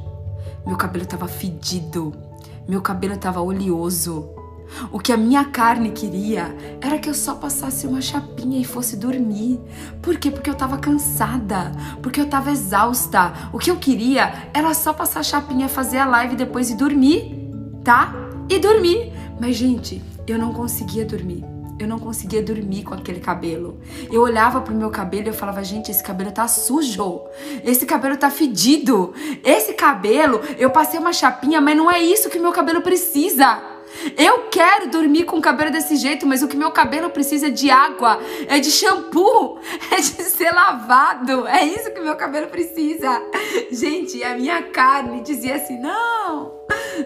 [0.67, 2.13] Meu cabelo tava fedido.
[2.69, 4.29] Meu cabelo tava oleoso.
[4.93, 8.97] O que a minha carne queria era que eu só passasse uma chapinha e fosse
[8.97, 9.59] dormir.
[10.01, 10.31] Por quê?
[10.31, 13.33] Porque eu tava cansada, porque eu tava exausta.
[13.53, 17.40] O que eu queria era só passar a chapinha, fazer a live depois e dormir
[17.85, 18.13] tá?
[18.49, 19.13] E dormir.
[19.41, 21.45] Mas, gente, eu não conseguia dormir.
[21.79, 23.81] Eu não conseguia dormir com aquele cabelo.
[24.13, 27.23] Eu olhava pro meu cabelo e eu falava, gente, esse cabelo tá sujo.
[27.65, 29.15] Esse cabelo tá fedido.
[29.43, 33.70] Esse cabelo, eu passei uma chapinha, mas não é isso que meu cabelo precisa.
[34.17, 37.51] Eu quero dormir com o cabelo desse jeito, mas o que meu cabelo precisa é
[37.51, 39.59] de água, é de shampoo,
[39.91, 41.47] é de ser lavado.
[41.47, 43.23] É isso que meu cabelo precisa.
[43.71, 46.61] Gente, a minha carne dizia assim: não,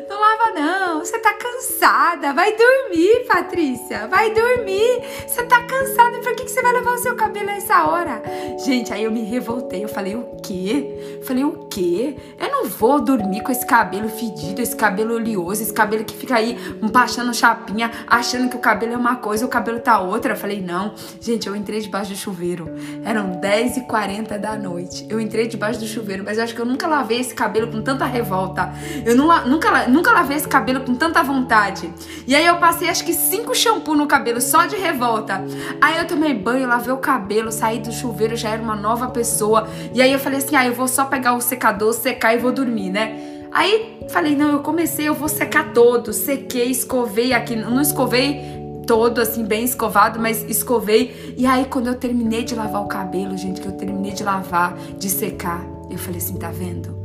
[0.09, 2.33] não lava não, você tá cansada.
[2.33, 5.03] Vai dormir, Patrícia, vai dormir.
[5.27, 8.23] Você tá cansada, por que, que você vai lavar o seu cabelo nessa hora?
[8.64, 11.20] Gente, aí eu me revoltei, eu falei: o quê?
[11.25, 12.16] falei: o quê?
[12.38, 16.37] Eu não vou dormir com esse cabelo fedido, esse cabelo oleoso, esse cabelo que fica
[16.37, 20.33] aí baixando chapinha, achando que o cabelo é uma coisa, o cabelo tá outra.
[20.33, 20.95] Eu falei, não.
[21.21, 22.69] Gente, eu entrei debaixo do chuveiro.
[23.05, 25.07] Eram 10h40 da noite.
[25.09, 27.83] Eu entrei debaixo do chuveiro, mas eu acho que eu nunca lavei esse cabelo com
[27.83, 28.73] tanta revolta.
[29.05, 31.93] Eu não, nunca, nunca lavei esse cabelo com tanta vontade.
[32.27, 35.45] E aí eu passei acho que cinco shampoo no cabelo só de revolta.
[35.81, 39.69] Aí eu tomei banho, lavei o cabelo, saí do chuveiro, já era uma nova pessoa.
[39.93, 42.53] E aí eu falei assim, ah, eu vou só pegar o secador, secar e vou
[42.53, 43.34] dormir, né?
[43.55, 46.12] Aí falei, não, eu comecei, eu vou secar todo.
[46.12, 48.43] Sequei, escovei aqui, não escovei
[48.85, 51.35] todo assim, bem escovado, mas escovei.
[51.38, 54.77] E aí, quando eu terminei de lavar o cabelo, gente, que eu terminei de lavar,
[54.99, 56.99] de secar, eu falei assim: tá vendo?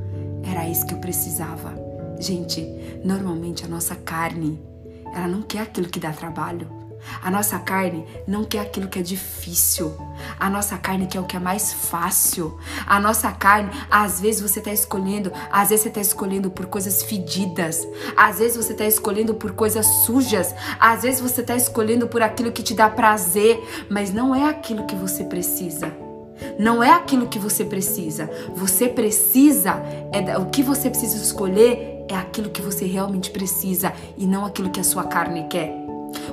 [0.44, 1.72] Era isso que eu precisava.
[2.20, 2.62] Gente,
[3.06, 4.60] normalmente a nossa carne,
[5.14, 6.79] ela não quer aquilo que dá trabalho.
[7.22, 9.96] A nossa carne não quer aquilo que é difícil.
[10.40, 12.58] A nossa carne quer o que é mais fácil.
[12.86, 17.04] A nossa carne, às vezes você está escolhendo, às vezes você está escolhendo por coisas
[17.04, 17.88] fedidas.
[18.16, 20.54] Às vezes você está escolhendo por coisas sujas.
[20.80, 24.86] Às vezes você está escolhendo por aquilo que te dá prazer, mas não é aquilo
[24.86, 25.92] que você precisa.
[26.58, 28.30] Não é aquilo que você precisa.
[28.56, 29.82] Você precisa,
[30.12, 34.72] é o que você precisa escolher é aquilo que você realmente precisa e não aquilo
[34.72, 35.79] que a sua carne quer.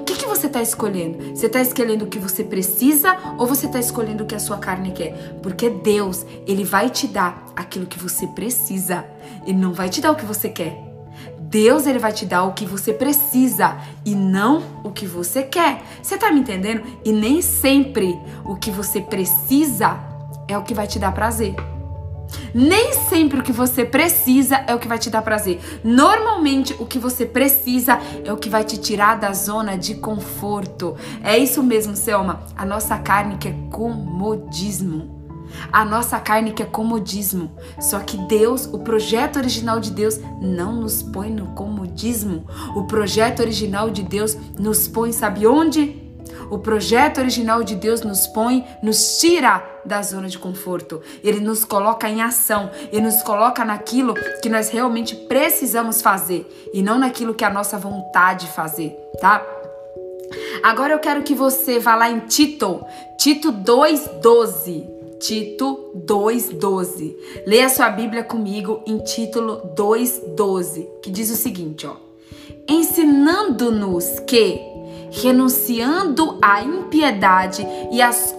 [0.06, 1.36] Que, que você está escolhendo?
[1.36, 4.56] Você está escolhendo o que você precisa ou você está escolhendo o que a sua
[4.56, 5.38] carne quer?
[5.42, 9.04] Porque Deus, Ele vai te dar aquilo que você precisa.
[9.44, 10.80] Ele não vai te dar o que você quer.
[11.40, 15.82] Deus, Ele vai te dar o que você precisa e não o que você quer.
[16.00, 16.84] Você está me entendendo?
[17.04, 19.98] E nem sempre o que você precisa
[20.46, 21.56] é o que vai te dar prazer.
[22.54, 25.60] Nem sempre o que você precisa é o que vai te dar prazer.
[25.84, 30.96] Normalmente, o que você precisa é o que vai te tirar da zona de conforto.
[31.22, 32.40] É isso mesmo, Selma.
[32.56, 35.16] A nossa carne quer comodismo.
[35.72, 37.50] A nossa carne quer comodismo.
[37.80, 42.44] Só que Deus, o projeto original de Deus, não nos põe no comodismo.
[42.74, 46.05] O projeto original de Deus nos põe, sabe onde?
[46.50, 51.00] O projeto original de Deus nos põe, nos tira da zona de conforto.
[51.22, 56.82] Ele nos coloca em ação, ele nos coloca naquilo que nós realmente precisamos fazer e
[56.82, 59.44] não naquilo que a nossa vontade fazer, tá?
[60.62, 62.84] Agora eu quero que você vá lá em Tito,
[63.18, 64.96] Tito 2:12.
[65.20, 67.16] Tito 2:12.
[67.46, 71.96] Leia sua Bíblia comigo em Título 2:12, que diz o seguinte, ó:
[72.68, 74.75] Ensinando-nos que
[75.22, 78.34] renunciando à impiedade e às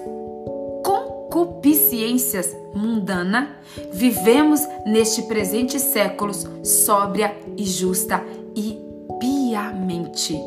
[0.84, 3.48] concupiscências mundanas,
[3.92, 8.24] vivemos neste presente século sóbria e justa
[8.56, 8.80] e
[9.20, 10.40] piamente.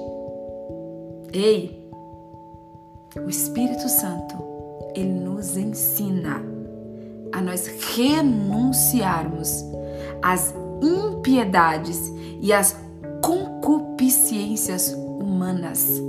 [1.33, 1.89] Ei,
[3.17, 4.37] o Espírito Santo,
[4.95, 6.43] ele nos ensina
[7.33, 7.67] a nós
[7.97, 9.65] renunciarmos
[10.23, 12.77] às impiedades e às
[13.23, 16.01] concupiscências humanas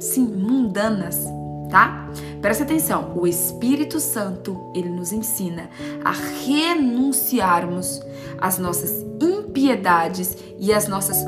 [0.00, 1.24] sim, mundanas,
[1.70, 2.10] tá?
[2.40, 5.68] Presta atenção, o Espírito Santo, ele nos ensina
[6.04, 8.02] a renunciarmos
[8.40, 11.22] às nossas impiedades e às nossas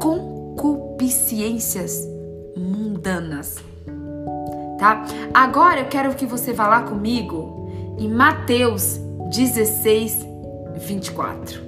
[0.00, 2.08] concupiscências
[2.56, 3.56] mundanas.
[4.78, 5.04] Tá?
[5.34, 10.24] Agora eu quero que você vá lá comigo em Mateus 16,
[10.76, 11.60] 24.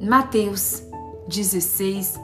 [0.00, 0.84] Mateus
[1.28, 2.14] 16,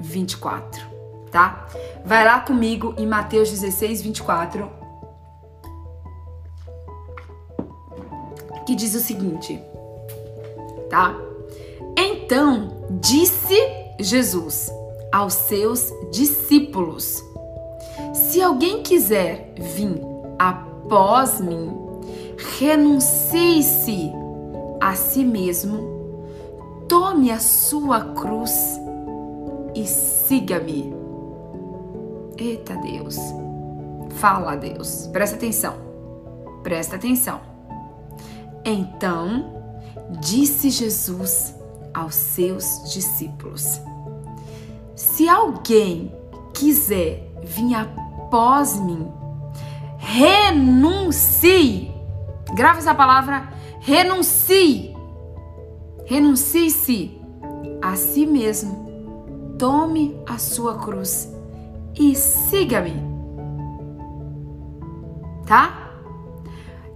[0.00, 0.93] 24
[1.34, 1.66] tá?
[2.04, 4.70] Vai lá comigo em Mateus 16, 24.
[8.64, 9.60] Que diz o seguinte,
[10.88, 11.12] tá?
[11.98, 13.56] Então disse
[13.98, 14.70] Jesus
[15.12, 17.20] aos seus discípulos:
[18.14, 20.00] Se alguém quiser vir
[20.38, 21.76] após mim,
[22.60, 24.12] renuncie-se
[24.80, 26.16] a si mesmo,
[26.88, 28.80] tome a sua cruz
[29.74, 31.03] e siga-me.
[32.36, 33.16] Eita Deus.
[34.16, 35.08] Fala Deus.
[35.12, 35.74] Presta atenção.
[36.62, 37.40] Presta atenção.
[38.64, 39.62] Então
[40.20, 41.54] disse Jesus
[41.92, 43.80] aos seus discípulos:
[44.96, 46.14] Se alguém
[46.52, 49.06] quiser vir após mim,
[49.98, 51.92] renuncie.
[52.54, 53.48] Grava essa palavra,
[53.80, 54.94] renuncie.
[56.06, 57.20] Renuncie-se
[57.82, 58.84] a si mesmo.
[59.58, 61.33] Tome a sua cruz
[61.98, 62.94] e siga-me.
[65.46, 65.92] Tá?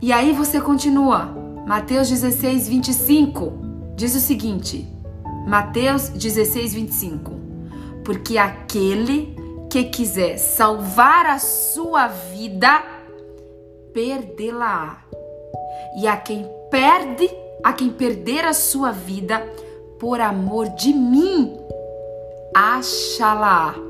[0.01, 1.37] E aí você continua.
[1.67, 3.53] Mateus 16, 25
[3.95, 4.87] diz o seguinte:
[5.47, 7.33] Mateus 16, 25.
[8.05, 9.37] Porque aquele
[9.71, 12.83] que quiser salvar a sua vida,
[13.93, 15.03] perdê-la.
[16.01, 17.29] E a quem perde,
[17.63, 19.41] a quem perder a sua vida,
[19.99, 21.59] por amor de mim,
[22.55, 23.88] achará.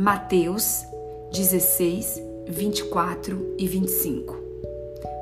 [0.00, 0.86] Mateus
[1.30, 4.34] 16, 24 e 25.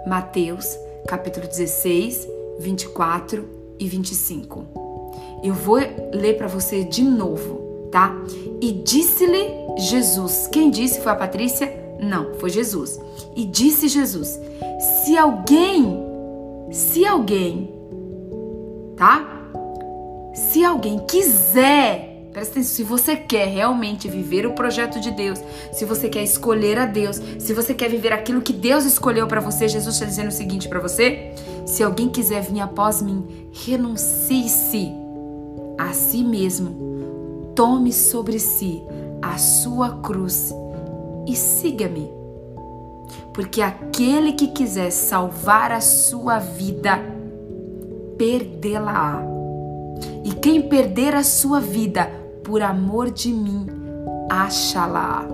[0.07, 2.29] Mateus, capítulo 16,
[2.61, 3.45] 24
[3.77, 4.65] e 25.
[5.43, 5.79] Eu vou
[6.13, 8.15] ler para você de novo, tá?
[8.61, 10.47] E disse-lhe Jesus.
[10.47, 11.99] Quem disse foi a Patrícia?
[12.01, 13.01] Não, foi Jesus.
[13.35, 14.39] E disse Jesus:
[15.03, 16.05] Se alguém,
[16.71, 17.69] se alguém,
[18.97, 19.51] tá?
[20.33, 25.41] Se alguém quiser Presta atenção, se você quer realmente viver o projeto de Deus,
[25.73, 29.41] se você quer escolher a Deus, se você quer viver aquilo que Deus escolheu para
[29.41, 31.33] você, Jesus está dizendo o seguinte para você:
[31.67, 34.93] se alguém quiser vir após mim, renuncie-se
[35.79, 38.83] a si mesmo, tome sobre si
[39.23, 40.53] a sua cruz
[41.27, 42.11] e siga-me.
[43.33, 46.99] Porque aquele que quiser salvar a sua vida,
[48.19, 49.23] perdê-la-á.
[50.25, 52.18] E quem perder a sua vida
[52.49, 53.67] por amor de mim,
[54.31, 55.29] acha-la.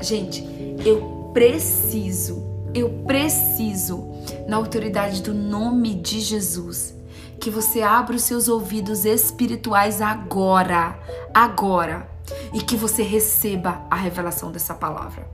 [0.00, 0.46] Gente,
[0.86, 4.06] eu preciso, eu preciso,
[4.46, 6.94] na autoridade do nome de Jesus,
[7.40, 10.96] que você abra os seus ouvidos espirituais agora,
[11.34, 12.08] agora,
[12.52, 15.28] e que você receba a revelação dessa palavra.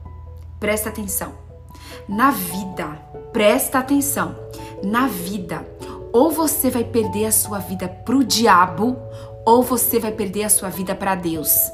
[0.58, 1.34] Presta atenção.
[2.08, 2.86] Na vida,
[3.30, 4.34] presta atenção.
[4.82, 5.66] Na vida,
[6.12, 8.96] ou você vai perder a sua vida pro diabo,
[9.44, 11.72] ou você vai perder a sua vida para Deus.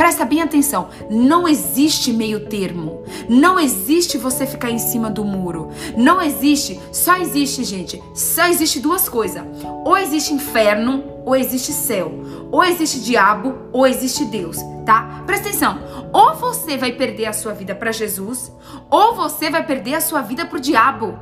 [0.00, 3.04] Presta bem atenção, não existe meio termo.
[3.28, 5.68] Não existe você ficar em cima do muro.
[5.94, 9.42] Não existe, só existe, gente, só existe duas coisas.
[9.84, 12.10] Ou existe inferno, ou existe céu.
[12.50, 14.56] Ou existe diabo, ou existe Deus,
[14.86, 15.22] tá?
[15.26, 15.78] Presta atenção.
[16.14, 18.50] Ou você vai perder a sua vida para Jesus,
[18.90, 21.18] ou você vai perder a sua vida pro diabo.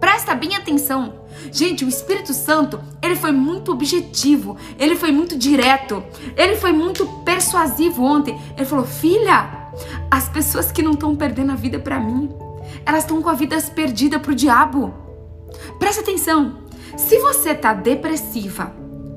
[0.00, 1.19] Presta bem atenção.
[1.52, 6.02] Gente, o Espírito Santo, ele foi muito objetivo, ele foi muito direto,
[6.36, 8.38] ele foi muito persuasivo ontem.
[8.56, 9.70] Ele falou: "Filha,
[10.10, 12.30] as pessoas que não estão perdendo a vida para mim,
[12.84, 14.94] elas estão com a vida perdida pro diabo".
[15.78, 16.58] Presta atenção.
[16.96, 18.72] Se você tá depressiva,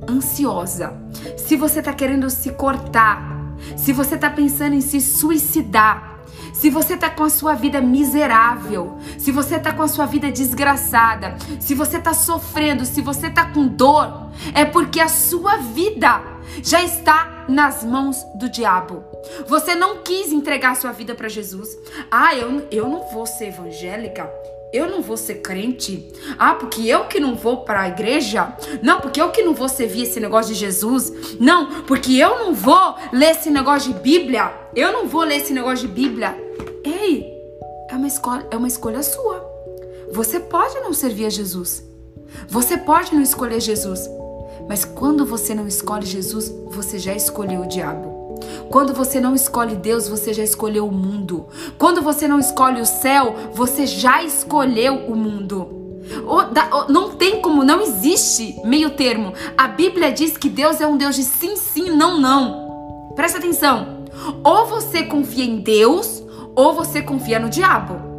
[0.09, 0.93] ansiosa,
[1.37, 3.33] se você tá querendo se cortar,
[3.75, 6.12] se você tá pensando em se suicidar,
[6.53, 10.31] se você tá com a sua vida miserável, se você tá com a sua vida
[10.31, 16.21] desgraçada, se você tá sofrendo, se você tá com dor, é porque a sua vida
[16.63, 19.03] já está nas mãos do diabo.
[19.47, 21.69] Você não quis entregar a sua vida para Jesus.
[22.09, 24.29] Ah, eu, eu não vou ser evangélica
[24.73, 26.11] eu não vou ser crente?
[26.37, 28.57] Ah, porque eu que não vou para a igreja?
[28.81, 31.37] Não, porque eu que não vou servir esse negócio de Jesus?
[31.39, 34.51] Não, porque eu não vou ler esse negócio de Bíblia?
[34.75, 36.35] Eu não vou ler esse negócio de Bíblia?
[36.83, 37.33] Ei,
[37.89, 39.43] é uma escolha, é uma escolha sua.
[40.11, 41.83] Você pode não servir a Jesus.
[42.47, 44.09] Você pode não escolher Jesus.
[44.67, 48.39] Mas quando você não escolhe Jesus, você já escolheu o diabo.
[48.69, 51.47] Quando você não escolhe Deus, você já escolheu o mundo.
[51.77, 55.81] Quando você não escolhe o céu, você já escolheu o mundo.
[56.89, 59.33] Não tem como, não existe meio termo.
[59.57, 63.13] A Bíblia diz que Deus é um Deus de sim, sim, não, não.
[63.15, 64.03] Presta atenção.
[64.43, 66.22] Ou você confia em Deus,
[66.55, 68.13] ou você confia no diabo.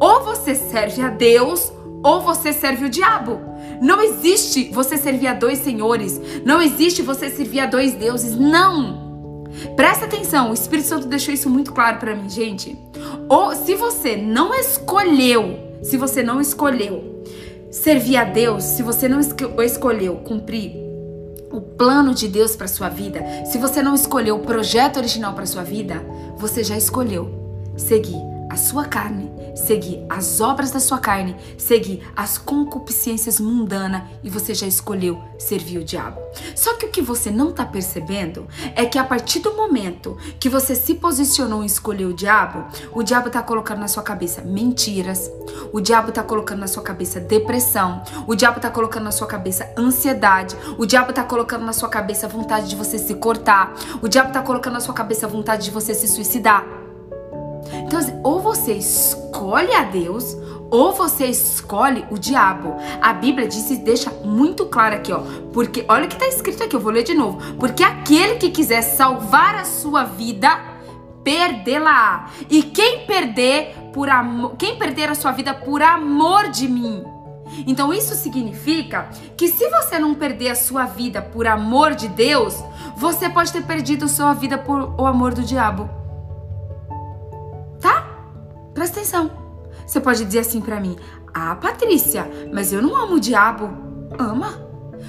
[0.00, 1.72] Ou você serve a Deus,
[2.02, 3.40] ou você serve o diabo.
[3.80, 6.20] Não existe você servir a dois senhores.
[6.44, 8.36] Não existe você servir a dois deuses.
[8.36, 9.08] Não.
[9.76, 12.78] Presta atenção, o Espírito Santo deixou isso muito claro para mim, gente.
[13.28, 17.22] Ou se você não escolheu, se você não escolheu
[17.70, 20.72] servir a Deus, se você não escolheu cumprir
[21.50, 25.46] o plano de Deus para sua vida, se você não escolheu o projeto original para
[25.46, 26.04] sua vida,
[26.36, 27.47] você já escolheu
[27.78, 34.30] seguir a sua carne, seguir as obras da sua carne, seguir as concupiscências mundanas e
[34.30, 36.18] você já escolheu servir o diabo.
[36.56, 40.48] Só que o que você não está percebendo é que a partir do momento que
[40.48, 45.30] você se posicionou em escolher o diabo, o diabo está colocando na sua cabeça mentiras,
[45.72, 49.70] o diabo está colocando na sua cabeça depressão, o diabo está colocando na sua cabeça
[49.76, 54.28] ansiedade, o diabo está colocando na sua cabeça vontade de você se cortar, o diabo
[54.28, 56.87] está colocando na sua cabeça vontade de você se suicidar.
[57.86, 60.36] Então, assim, ou você escolhe a Deus,
[60.70, 62.76] ou você escolhe o diabo.
[63.00, 65.20] A Bíblia diz e deixa muito claro aqui, ó.
[65.52, 67.38] Porque olha o que está escrito aqui, eu vou ler de novo.
[67.54, 70.58] Porque aquele que quiser salvar a sua vida,
[71.24, 72.30] perdê-la.
[72.50, 74.08] E quem perder por
[74.58, 77.02] quem perder a sua vida por amor de mim.
[77.66, 82.62] Então isso significa que se você não perder a sua vida por amor de Deus,
[82.96, 85.88] você pode ter perdido sua vida por o amor do diabo.
[88.78, 89.28] Presta atenção.
[89.84, 90.96] Você pode dizer assim para mim:
[91.34, 93.68] Ah, Patrícia, mas eu não amo o diabo.
[94.16, 94.68] Ama.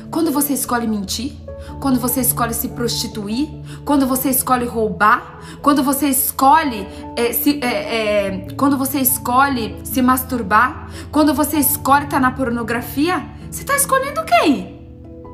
[0.10, 1.34] Quando você escolhe mentir,
[1.80, 3.48] quando você escolhe se prostituir,
[3.86, 10.02] quando você escolhe roubar, quando você escolhe é, se, é, é, quando você escolhe se
[10.02, 14.80] masturbar, quando você escolhe estar tá na pornografia, você está escolhendo quem?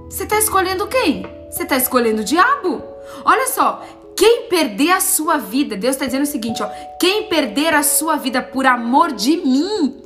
[0.09, 1.25] Você está escolhendo quem?
[1.49, 2.83] Você está escolhendo o diabo.
[3.23, 3.81] Olha só,
[4.15, 8.15] quem perder a sua vida, Deus está dizendo o seguinte, ó, quem perder a sua
[8.15, 10.01] vida por amor de mim,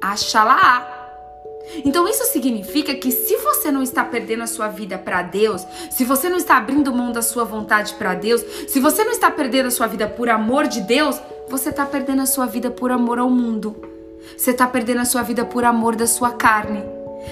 [0.00, 0.94] achará.
[1.84, 6.04] Então isso significa que se você não está perdendo a sua vida para Deus, se
[6.04, 9.66] você não está abrindo mão da sua vontade para Deus, se você não está perdendo
[9.66, 13.18] a sua vida por amor de Deus, você está perdendo a sua vida por amor
[13.18, 13.76] ao mundo.
[14.36, 16.82] Você está perdendo a sua vida por amor da sua carne.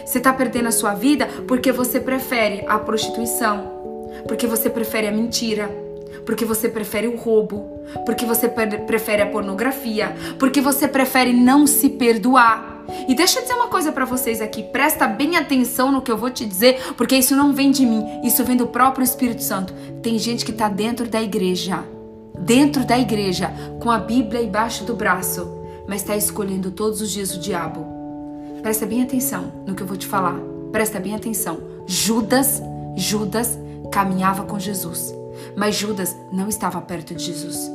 [0.05, 5.13] Você está perdendo a sua vida porque você prefere a prostituição, porque você prefere a
[5.13, 5.84] mentira,
[6.25, 7.68] porque você prefere o roubo,
[8.05, 12.85] porque você prefere a pornografia, porque você prefere não se perdoar.
[13.09, 16.18] E deixa eu dizer uma coisa para vocês aqui, presta bem atenção no que eu
[16.18, 19.72] vou te dizer, porque isso não vem de mim, isso vem do próprio Espírito Santo.
[20.03, 21.85] Tem gente que tá dentro da igreja,
[22.39, 23.51] dentro da igreja,
[23.81, 25.51] com a Bíblia embaixo do braço,
[25.89, 27.87] mas está escolhendo todos os dias o diabo.
[28.62, 30.39] Presta bem atenção no que eu vou te falar.
[30.72, 31.59] Presta bem atenção.
[31.87, 32.62] Judas,
[32.97, 33.59] Judas
[33.93, 35.14] caminhava com Jesus.
[35.57, 37.70] Mas Judas não estava perto de Jesus.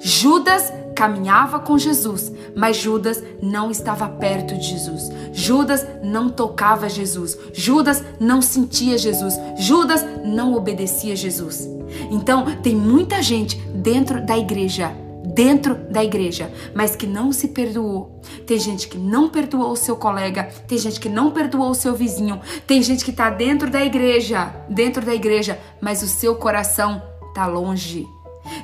[0.00, 5.10] Judas caminhava com Jesus, mas Judas não estava perto de Jesus.
[5.32, 7.38] Judas não tocava Jesus.
[7.52, 9.34] Judas não sentia Jesus.
[9.58, 11.68] Judas não obedecia Jesus.
[12.10, 15.05] Então, tem muita gente dentro da igreja
[15.36, 18.22] dentro da igreja, mas que não se perdoou.
[18.46, 21.94] Tem gente que não perdoou o seu colega, tem gente que não perdoou o seu
[21.94, 27.02] vizinho, tem gente que está dentro da igreja, dentro da igreja, mas o seu coração
[27.28, 28.06] está longe.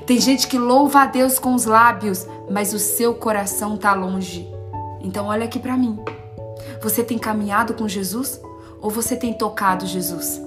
[0.06, 4.48] Tem gente que louva a Deus com os lábios, mas o seu coração está longe.
[5.02, 5.98] Então olha aqui para mim.
[6.80, 8.40] Você tem caminhado com Jesus
[8.80, 10.40] ou você tem tocado Jesus?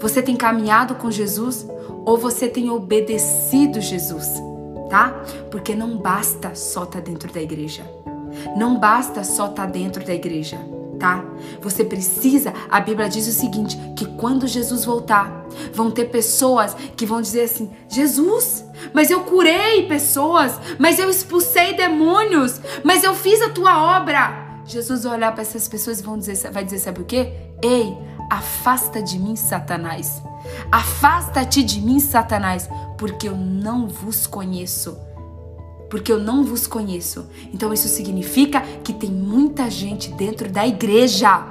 [0.00, 1.66] Você tem caminhado com Jesus
[2.04, 4.28] ou você tem obedecido Jesus?
[4.94, 5.12] Tá?
[5.50, 7.82] Porque não basta só estar tá dentro da igreja.
[8.56, 10.56] Não basta só estar tá dentro da igreja
[11.00, 11.24] tá?
[11.60, 17.04] Você precisa, a Bíblia diz o seguinte, que quando Jesus voltar, vão ter pessoas que
[17.04, 23.42] vão dizer assim: "Jesus, mas eu curei pessoas, mas eu expulsei demônios, mas eu fiz
[23.42, 24.62] a tua obra".
[24.64, 27.32] Jesus vai olhar para essas pessoas e vão dizer, vai dizer, sabe o quê?
[27.60, 27.98] Ei,
[28.30, 30.22] afasta de mim, Satanás.
[30.70, 34.96] Afasta-te de mim, Satanás, porque eu não vos conheço
[35.94, 37.30] porque eu não vos conheço.
[37.52, 41.46] Então isso significa que tem muita gente dentro da igreja,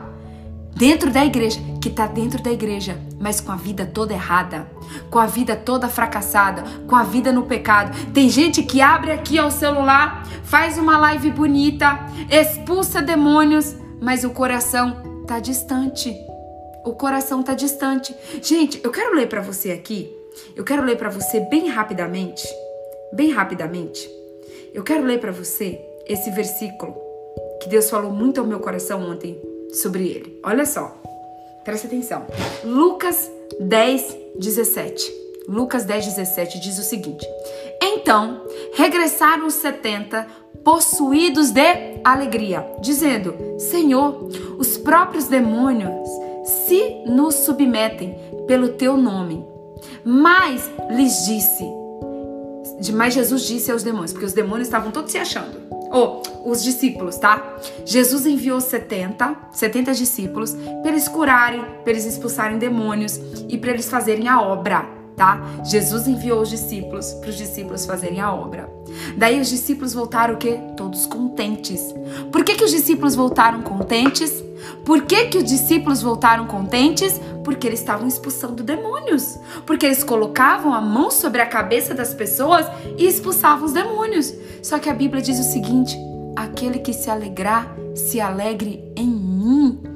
[0.75, 4.67] dentro da igreja, que está dentro da igreja, mas com a vida toda errada,
[5.09, 7.95] com a vida toda fracassada, com a vida no pecado.
[8.11, 14.31] Tem gente que abre aqui o celular, faz uma live bonita, expulsa demônios, mas o
[14.31, 16.13] coração está distante.
[16.83, 18.13] O coração está distante.
[18.41, 20.22] Gente, eu quero ler para você aqui.
[20.55, 22.47] Eu quero ler para você bem rapidamente,
[23.13, 24.09] bem rapidamente
[24.73, 26.95] eu quero ler para você esse versículo
[27.61, 29.39] que Deus falou muito ao meu coração ontem
[29.71, 30.39] sobre ele.
[30.43, 30.99] Olha só,
[31.63, 32.25] presta atenção.
[32.63, 33.29] Lucas
[33.59, 35.13] 10, 17.
[35.47, 37.23] Lucas 10, 17 diz o seguinte:
[37.81, 40.25] Então regressaram os setenta
[40.63, 44.27] possuídos de alegria, dizendo: Senhor,
[44.57, 46.09] os próprios demônios
[46.65, 48.17] se nos submetem
[48.47, 49.52] pelo teu nome.
[50.05, 51.83] Mas lhes disse:
[52.93, 55.61] mas Jesus disse aos demônios, porque os demônios estavam todos se achando.
[55.91, 57.57] Ou oh, os discípulos, tá?
[57.85, 63.87] Jesus enviou 70, 70 discípulos para eles curarem, para eles expulsarem demônios e para eles
[63.87, 65.39] fazerem a obra, tá?
[65.63, 68.67] Jesus enviou os discípulos para os discípulos fazerem a obra.
[69.17, 70.59] Daí os discípulos voltaram o quê?
[70.75, 71.93] Todos contentes.
[72.31, 74.43] Por que, que os discípulos voltaram contentes?
[74.83, 77.21] Por que, que os discípulos voltaram contentes?
[77.43, 79.37] Porque eles estavam expulsando demônios.
[79.65, 82.65] Porque eles colocavam a mão sobre a cabeça das pessoas
[82.97, 84.33] e expulsavam os demônios.
[84.61, 85.97] Só que a Bíblia diz o seguinte:
[86.35, 89.92] aquele que se alegrar, se alegre em mim.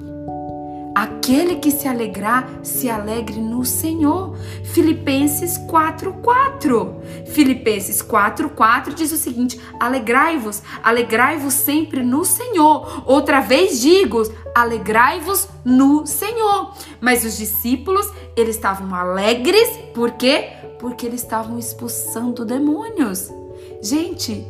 [0.98, 4.36] Aquele que se alegrar, se alegre no Senhor.
[4.64, 6.96] Filipenses 4:4.
[7.28, 13.04] Filipenses 4:4 diz o seguinte: Alegrai-vos, alegrai-vos sempre no Senhor.
[13.06, 14.24] Outra vez digo,
[14.56, 16.74] alegrai-vos no Senhor.
[17.00, 20.50] Mas os discípulos, eles estavam alegres, por quê?
[20.80, 23.30] Porque eles estavam expulsando demônios.
[23.84, 24.48] Gente,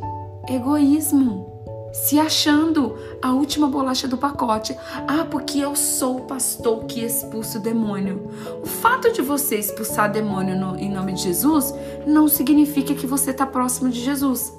[0.47, 1.56] egoísmo
[2.03, 4.77] se achando a última bolacha do pacote.
[5.07, 8.31] Ah, porque eu sou o pastor que expulsa o demônio.
[8.61, 11.73] O fato de você expulsar demônio no, em nome de Jesus
[12.05, 14.53] não significa que você está próximo de Jesus.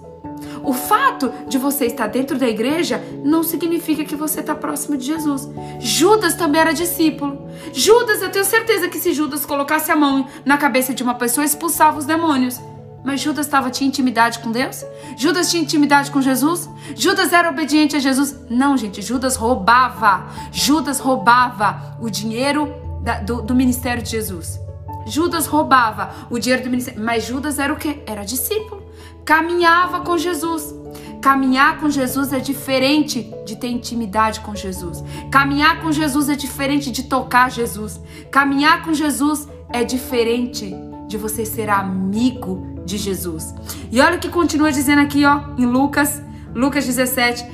[0.63, 5.07] O fato de você estar dentro da igreja não significa que você está próximo de
[5.07, 5.49] Jesus.
[5.79, 7.49] Judas também era discípulo.
[7.73, 11.45] Judas, eu tenho certeza que se Judas colocasse a mão na cabeça de uma pessoa,
[11.45, 12.61] expulsava os demônios.
[13.09, 14.85] Mas Judas estava tinha intimidade com Deus?
[15.17, 16.69] Judas tinha intimidade com Jesus?
[16.95, 18.37] Judas era obediente a Jesus?
[18.51, 20.27] Não, gente, Judas roubava.
[20.53, 24.61] Judas roubava o dinheiro da, do, do ministério de Jesus.
[25.07, 28.03] Judas roubava o dinheiro do ministério, mas Judas era o quê?
[28.05, 28.83] Era discípulo.
[29.25, 30.75] Caminhava com Jesus.
[31.23, 35.03] Caminhar com Jesus é diferente de ter intimidade com Jesus.
[35.31, 37.99] Caminhar com Jesus é diferente de tocar Jesus.
[38.31, 40.75] Caminhar com Jesus é diferente
[41.07, 43.55] de você ser amigo de Jesus.
[43.93, 46.21] E olha o que continua dizendo aqui, ó, em Lucas,
[46.55, 47.45] Lucas 17.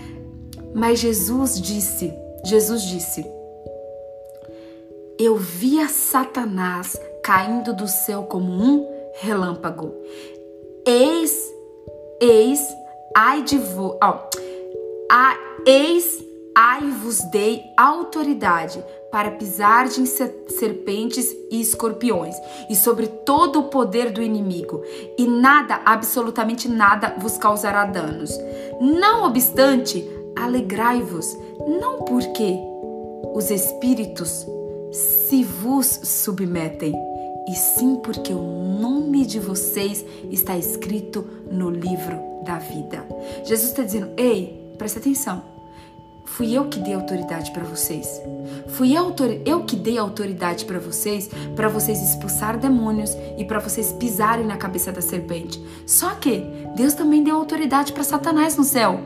[0.74, 2.12] Mas Jesus disse,
[2.44, 3.26] Jesus disse:
[5.18, 8.86] Eu via Satanás caindo do céu como um
[9.20, 9.92] relâmpago.
[10.86, 11.36] Eis,
[12.20, 12.60] eis,
[13.16, 14.28] ai de vós, ó,
[15.10, 16.23] a, eis,
[16.54, 22.34] ai vos dei autoridade para pisar em serpentes e escorpiões,
[22.68, 24.82] e sobre todo o poder do inimigo,
[25.18, 28.30] e nada, absolutamente nada, vos causará danos.
[28.80, 30.04] Não obstante,
[30.36, 31.36] alegrai-vos,
[31.80, 32.58] não porque
[33.34, 34.46] os espíritos
[34.92, 36.94] se vos submetem,
[37.48, 38.42] e sim porque o
[38.80, 43.06] nome de vocês está escrito no livro da vida.
[43.44, 45.53] Jesus está dizendo: ei, presta atenção.
[46.24, 48.20] Fui eu que dei autoridade para vocês.
[48.68, 49.14] Fui eu,
[49.44, 54.56] eu que dei autoridade para vocês, para vocês expulsar demônios e para vocês pisarem na
[54.56, 55.62] cabeça da serpente.
[55.86, 56.44] Só que
[56.74, 59.00] Deus também deu autoridade para Satanás no céu.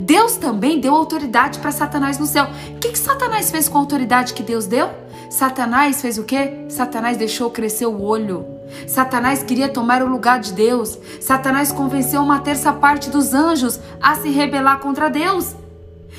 [0.00, 2.46] Deus também deu autoridade para Satanás no céu.
[2.74, 4.88] O que, que Satanás fez com a autoridade que Deus deu?
[5.30, 6.64] Satanás fez o quê?
[6.68, 8.46] Satanás deixou crescer o olho.
[8.86, 10.98] Satanás queria tomar o lugar de Deus.
[11.20, 15.54] Satanás convenceu uma terça parte dos anjos a se rebelar contra Deus.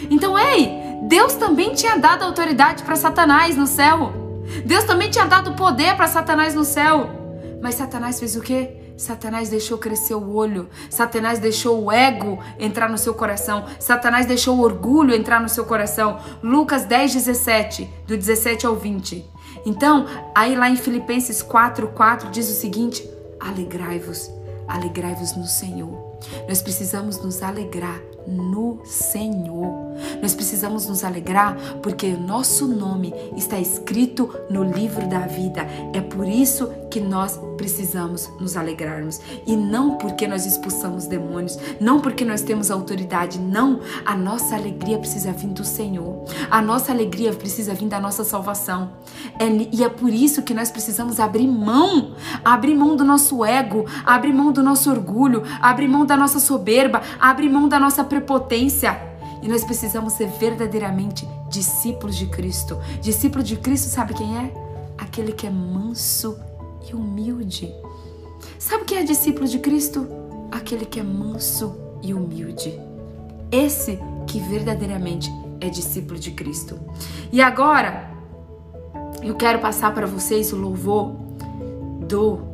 [0.10, 4.14] Então, ei, Deus também tinha dado autoridade para Satanás no céu.
[4.66, 7.10] Deus também tinha dado poder para Satanás no céu.
[7.62, 8.76] Mas Satanás fez o quê?
[9.00, 14.58] Satanás deixou crescer o olho, Satanás deixou o ego entrar no seu coração, Satanás deixou
[14.58, 16.20] o orgulho entrar no seu coração.
[16.44, 19.26] Lucas 10, 17, do 17 ao 20.
[19.66, 24.30] Então, aí lá em Filipenses 4, 4 diz o seguinte: alegrai-vos,
[24.68, 26.20] alegrai-vos no Senhor.
[26.50, 29.90] Nós precisamos nos alegrar no Senhor.
[30.22, 35.62] Nós precisamos nos alegrar porque nosso nome está escrito no livro da vida.
[35.94, 42.00] É por isso que nós precisamos nos alegrarmos e não porque nós expulsamos demônios, não
[42.00, 43.82] porque nós temos autoridade, não.
[44.06, 46.24] A nossa alegria precisa vir do Senhor.
[46.50, 48.92] A nossa alegria precisa vir da nossa salvação.
[49.38, 52.14] É, e é por isso que nós precisamos abrir mão,
[52.44, 57.02] abrir mão do nosso ego, abrir mão do nosso orgulho, abrir mão da nossa soberba,
[57.20, 59.00] abrir mão da nossa prepotência.
[59.42, 62.78] E nós precisamos ser verdadeiramente discípulos de Cristo.
[63.00, 64.54] Discípulo de Cristo, sabe quem é?
[64.98, 66.38] Aquele que é manso
[66.90, 67.74] e humilde.
[68.58, 70.06] Sabe quem é discípulo de Cristo?
[70.52, 72.78] Aquele que é manso e humilde.
[73.52, 73.98] Esse
[74.28, 75.32] que verdadeiramente
[75.62, 76.78] é discípulo de Cristo.
[77.32, 78.12] E agora,
[79.24, 81.12] eu quero passar para vocês o louvor
[82.08, 82.50] do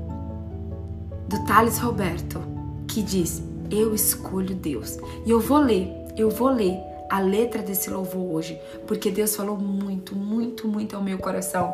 [1.28, 2.40] do Thales Roberto,
[2.88, 3.42] que diz:
[3.72, 4.98] Eu escolho Deus.
[5.26, 9.58] E eu vou ler eu vou ler a letra desse louvor hoje, porque Deus falou
[9.58, 11.74] muito, muito, muito ao meu coração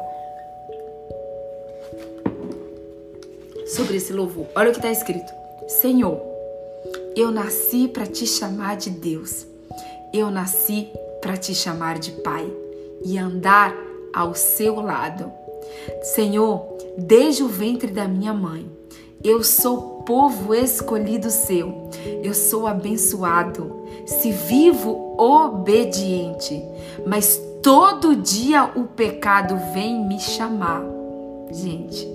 [3.68, 4.48] sobre esse louvor.
[4.56, 5.32] Olha o que está escrito:
[5.68, 6.20] Senhor,
[7.16, 9.46] eu nasci para te chamar de Deus.
[10.14, 10.90] Eu nasci
[11.22, 12.52] para te chamar de Pai
[13.06, 13.74] e andar
[14.14, 15.32] ao seu lado.
[16.02, 18.70] Senhor, desde o ventre da minha mãe,
[19.24, 21.90] eu sou povo escolhido seu.
[22.22, 23.86] Eu sou abençoado.
[24.06, 26.62] Se vivo obediente,
[27.08, 30.84] mas todo dia o pecado vem me chamar.
[31.50, 32.06] Gente,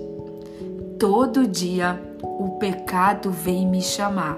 [0.99, 4.37] todo dia o pecado vem me chamar.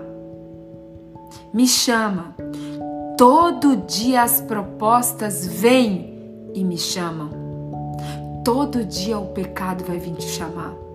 [1.54, 2.34] Me chama.
[3.18, 7.30] Todo dia as propostas vêm e me chamam.
[8.42, 10.89] Todo dia o pecado vai vir te chamar.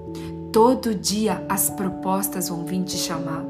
[0.55, 3.45] Todo dia as propostas vão vir te chamar.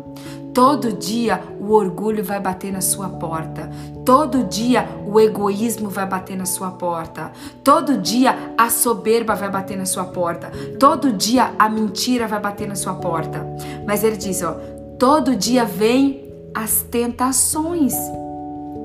[0.55, 3.68] Todo dia o orgulho vai bater na sua porta.
[4.07, 7.30] Todo dia o egoísmo vai bater na sua porta.
[7.62, 10.50] Todo dia a soberba vai bater na sua porta.
[10.80, 13.46] Todo dia a mentira vai bater na sua porta.
[13.86, 14.57] Mas ele diz, ó,
[14.98, 17.92] todo dia vem as tentações.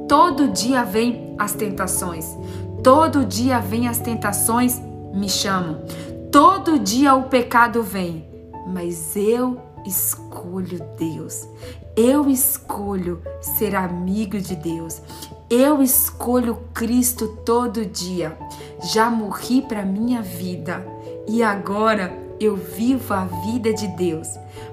[0.10, 2.38] Todo dia vem as tentações.
[2.84, 4.82] Todo dia vem as tentações
[5.14, 5.80] me chamam.
[6.32, 8.24] Todo dia o pecado vem,
[8.68, 11.48] mas eu escolho Deus.
[11.96, 15.02] Eu escolho ser amigo de Deus.
[15.50, 18.38] Eu escolho Cristo todo dia.
[18.94, 20.86] Já morri para minha vida
[21.28, 24.28] e agora eu vivo a vida de Deus.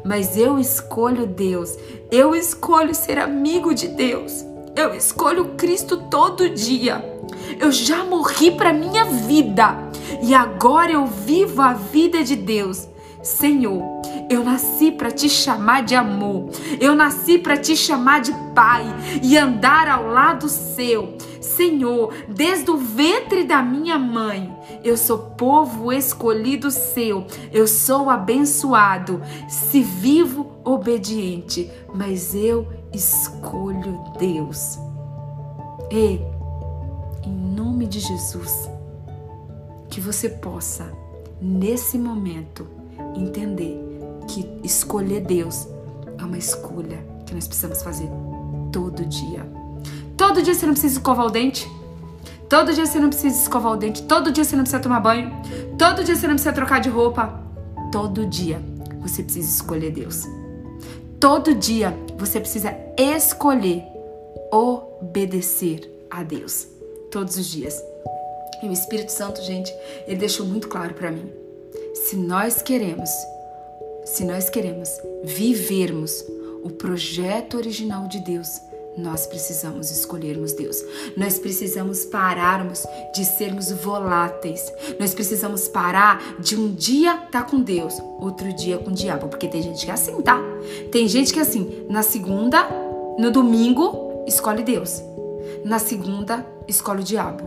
[0.04, 1.74] Mas eu escolho Deus.
[2.10, 4.44] Eu escolho ser amigo de Deus.
[4.76, 7.15] Eu escolho Cristo todo dia.
[7.58, 9.76] Eu já morri para minha vida
[10.22, 12.88] e agora eu vivo a vida de Deus.
[13.22, 13.82] Senhor,
[14.30, 16.48] eu nasci para te chamar de amor.
[16.80, 18.84] Eu nasci para te chamar de pai
[19.22, 21.16] e andar ao lado seu.
[21.40, 24.54] Senhor, desde o ventre da minha mãe,
[24.84, 27.26] eu sou povo escolhido seu.
[27.52, 34.78] Eu sou abençoado, se vivo obediente, mas eu escolho Deus.
[35.90, 36.35] E em
[37.56, 38.68] nome de Jesus,
[39.88, 40.92] que você possa,
[41.40, 42.66] nesse momento,
[43.14, 43.80] entender
[44.28, 45.66] que escolher Deus
[46.18, 48.10] é uma escolha que nós precisamos fazer
[48.70, 49.50] todo dia.
[50.18, 51.66] Todo dia você não precisa escovar o dente.
[52.48, 54.02] Todo dia você não precisa escovar o dente.
[54.02, 55.30] Todo dia você não precisa tomar banho.
[55.78, 57.40] Todo dia você não precisa trocar de roupa.
[57.90, 58.60] Todo dia
[59.00, 60.24] você precisa escolher Deus.
[61.18, 63.82] Todo dia você precisa escolher
[64.52, 66.75] obedecer a Deus.
[67.16, 67.82] Todos os dias.
[68.62, 69.74] E o Espírito Santo, gente,
[70.06, 71.32] ele deixou muito claro para mim.
[71.94, 73.08] Se nós queremos,
[74.04, 74.90] se nós queremos
[75.24, 76.22] vivermos
[76.62, 78.60] o projeto original de Deus,
[78.98, 80.84] nós precisamos escolhermos Deus.
[81.16, 84.70] Nós precisamos pararmos de sermos voláteis.
[85.00, 89.28] Nós precisamos parar de um dia estar tá com Deus, outro dia com o diabo.
[89.28, 90.38] Porque tem gente que é assim, tá?
[90.92, 92.68] Tem gente que é assim, na segunda,
[93.18, 95.15] no domingo, escolhe Deus.
[95.64, 97.44] Na segunda, escolhe o diabo.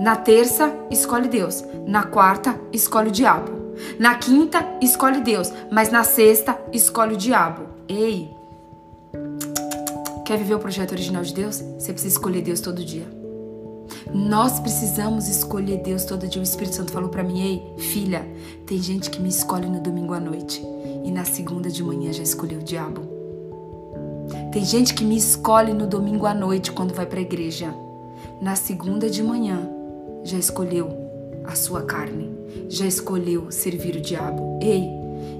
[0.00, 1.64] Na terça, escolhe Deus.
[1.86, 3.52] Na quarta, escolhe o diabo.
[3.98, 5.52] Na quinta, escolhe Deus.
[5.70, 7.62] Mas na sexta, escolhe o diabo.
[7.88, 8.34] Ei!
[10.24, 11.56] Quer viver o projeto original de Deus?
[11.56, 13.06] Você precisa escolher Deus todo dia.
[14.14, 16.40] Nós precisamos escolher Deus todo dia.
[16.40, 18.24] O Espírito Santo falou para mim: "Ei, filha,
[18.66, 20.62] tem gente que me escolhe no domingo à noite
[21.04, 23.19] e na segunda de manhã já escolheu o diabo.
[24.52, 27.74] Tem gente que me escolhe no domingo à noite quando vai para a igreja.
[28.40, 29.68] Na segunda de manhã
[30.24, 30.88] já escolheu
[31.44, 32.30] a sua carne,
[32.68, 34.58] já escolheu servir o diabo.
[34.62, 34.88] Ei,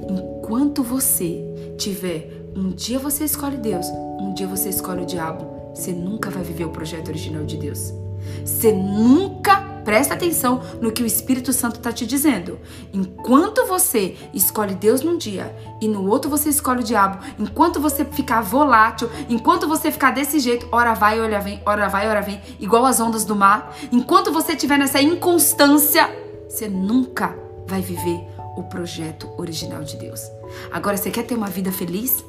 [0.08, 1.44] enquanto você
[1.76, 3.86] tiver um dia você escolhe Deus,
[4.20, 7.92] um dia você escolhe o diabo, você nunca vai viver o projeto original de Deus.
[8.44, 12.58] Você nunca presta atenção no que o Espírito Santo está te dizendo.
[12.92, 18.04] Enquanto você escolhe Deus num dia e no outro você escolhe o diabo, enquanto você
[18.04, 22.40] ficar volátil, enquanto você ficar desse jeito, hora vai, hora vem, hora vai, hora vem,
[22.58, 26.08] igual as ondas do mar, enquanto você estiver nessa inconstância,
[26.48, 27.34] você nunca
[27.66, 28.20] vai viver
[28.56, 30.20] o projeto original de Deus.
[30.72, 32.24] Agora, você quer ter uma vida feliz?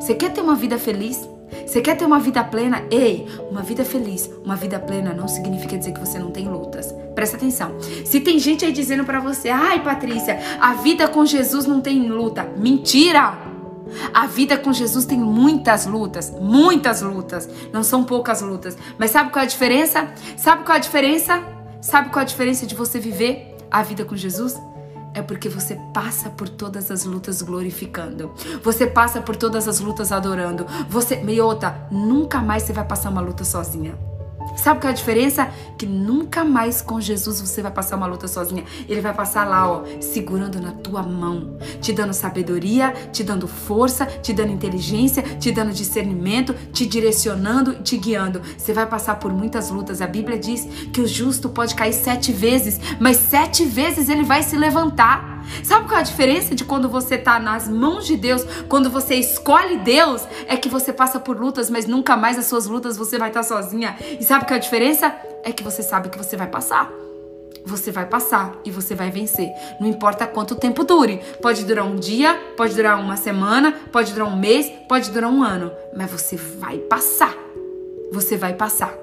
[0.00, 1.26] Você quer ter uma vida feliz?
[1.66, 2.82] Você quer ter uma vida plena?
[2.90, 6.94] Ei, uma vida feliz, uma vida plena não significa dizer que você não tem lutas.
[7.14, 7.76] Presta atenção.
[8.04, 12.08] Se tem gente aí dizendo para você, ai Patrícia, a vida com Jesus não tem
[12.08, 12.44] luta.
[12.56, 13.48] Mentira!
[14.12, 17.48] A vida com Jesus tem muitas lutas, muitas lutas.
[17.72, 18.76] Não são poucas lutas.
[18.98, 20.08] Mas sabe qual é a diferença?
[20.36, 21.42] Sabe qual é a diferença?
[21.80, 24.54] Sabe qual é a diferença de você viver a vida com Jesus?
[25.14, 28.32] É porque você passa por todas as lutas glorificando.
[28.62, 30.66] Você passa por todas as lutas adorando.
[30.88, 33.94] Você, meiota, nunca mais você vai passar uma luta sozinha.
[34.58, 35.48] Sabe qual é a diferença?
[35.78, 38.64] Que nunca mais com Jesus você vai passar uma luta sozinha.
[38.88, 44.04] Ele vai passar lá, ó, segurando na tua mão, te dando sabedoria, te dando força,
[44.04, 48.42] te dando inteligência, te dando discernimento, te direcionando, te guiando.
[48.56, 50.02] Você vai passar por muitas lutas.
[50.02, 54.42] A Bíblia diz que o justo pode cair sete vezes, mas sete vezes ele vai
[54.42, 55.37] se levantar.
[55.62, 59.14] Sabe qual é a diferença de quando você está nas mãos de Deus, quando você
[59.14, 63.18] escolhe Deus, é que você passa por lutas, mas nunca mais as suas lutas você
[63.18, 63.96] vai estar tá sozinha.
[64.18, 65.14] E sabe qual é a diferença?
[65.44, 66.90] É que você sabe que você vai passar.
[67.64, 69.50] Você vai passar e você vai vencer.
[69.78, 71.20] Não importa quanto tempo dure.
[71.42, 75.42] Pode durar um dia, pode durar uma semana, pode durar um mês, pode durar um
[75.42, 75.70] ano.
[75.94, 77.34] Mas você vai passar.
[78.12, 78.94] Você vai passar.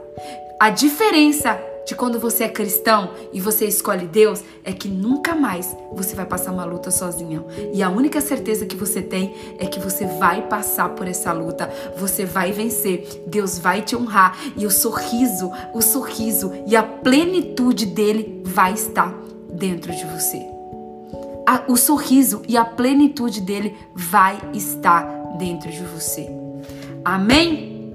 [0.60, 5.76] A diferença de quando você é cristão e você escolhe Deus é que nunca mais
[5.94, 7.46] você vai passar uma luta sozinho.
[7.74, 11.72] E a única certeza que você tem é que você vai passar por essa luta,
[11.98, 17.86] você vai vencer, Deus vai te honrar e o sorriso, o sorriso e a plenitude
[17.86, 19.14] dele vai estar
[19.54, 20.42] dentro de você.
[21.68, 25.04] o sorriso e a plenitude dele vai estar
[25.38, 26.28] dentro de você.
[27.04, 27.94] Amém?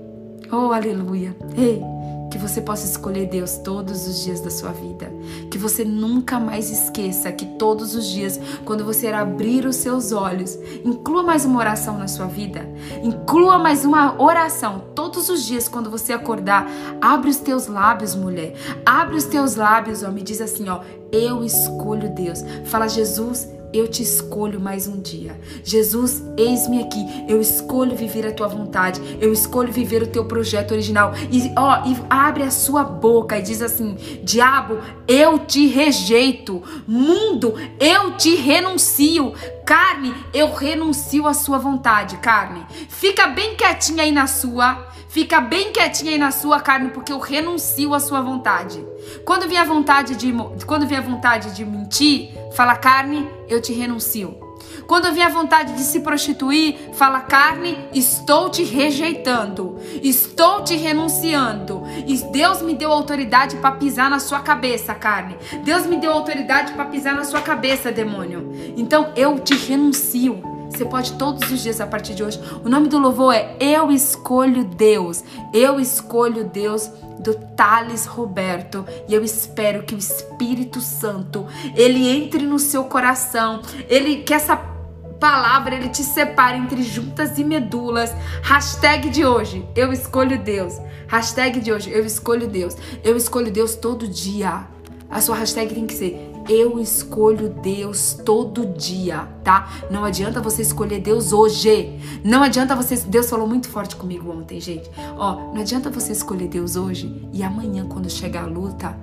[0.52, 1.36] Oh, aleluia.
[1.56, 1.82] Ei,
[2.30, 5.12] que você possa escolher Deus todos os dias da sua vida.
[5.50, 10.58] Que você nunca mais esqueça que todos os dias, quando você abrir os seus olhos,
[10.84, 12.68] inclua mais uma oração na sua vida.
[13.02, 16.70] Inclua mais uma oração todos os dias quando você acordar.
[17.00, 18.54] Abre os teus lábios, mulher.
[18.86, 20.02] Abre os teus lábios.
[20.02, 20.80] Me diz assim, ó.
[21.12, 22.44] Eu escolho Deus.
[22.66, 25.40] Fala, Jesus, eu te escolho mais um dia.
[25.64, 27.04] Jesus, eis-me aqui.
[27.28, 29.00] Eu escolho viver a tua vontade.
[29.20, 31.12] Eu escolho viver o teu projeto original.
[31.30, 36.62] E ó, e abre a sua boca e diz assim: Diabo, eu te rejeito.
[36.86, 39.32] Mundo, eu te renuncio.
[39.64, 42.66] Carne, eu renuncio à sua vontade, carne.
[42.88, 44.90] Fica bem quietinha aí na sua.
[45.10, 48.86] Fica bem quietinha aí na sua carne, porque eu renuncio à sua vontade.
[49.24, 50.32] Quando vier a vontade de,
[50.64, 54.38] quando vier vontade de mentir, fala carne, eu te renuncio.
[54.86, 61.82] Quando vier a vontade de se prostituir, fala carne, estou te rejeitando, estou te renunciando.
[62.06, 65.36] E Deus me deu autoridade para pisar na sua cabeça, carne.
[65.64, 68.52] Deus me deu autoridade para pisar na sua cabeça, demônio.
[68.76, 70.49] Então eu te renuncio.
[70.70, 72.40] Você pode todos os dias a partir de hoje.
[72.64, 75.22] O nome do louvor é Eu Escolho Deus.
[75.52, 81.46] Eu escolho Deus do Thales Roberto e eu espero que o Espírito Santo
[81.76, 87.44] ele entre no seu coração, ele que essa palavra ele te separe entre juntas e
[87.44, 88.14] medulas.
[88.42, 90.80] Hashtag de hoje, eu escolho Deus.
[91.08, 92.74] Hashtag de hoje, eu escolho Deus.
[93.04, 94.66] Eu escolho Deus todo dia.
[95.10, 99.68] A sua hashtag tem que ser Eu escolho Deus todo dia, tá?
[99.90, 101.98] Não adianta você escolher Deus hoje.
[102.24, 102.96] Não adianta você.
[102.96, 104.90] Deus falou muito forte comigo ontem, gente.
[105.16, 108.96] Ó, não adianta você escolher Deus hoje e amanhã, quando chegar a luta,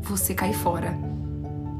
[0.00, 0.96] você cair fora,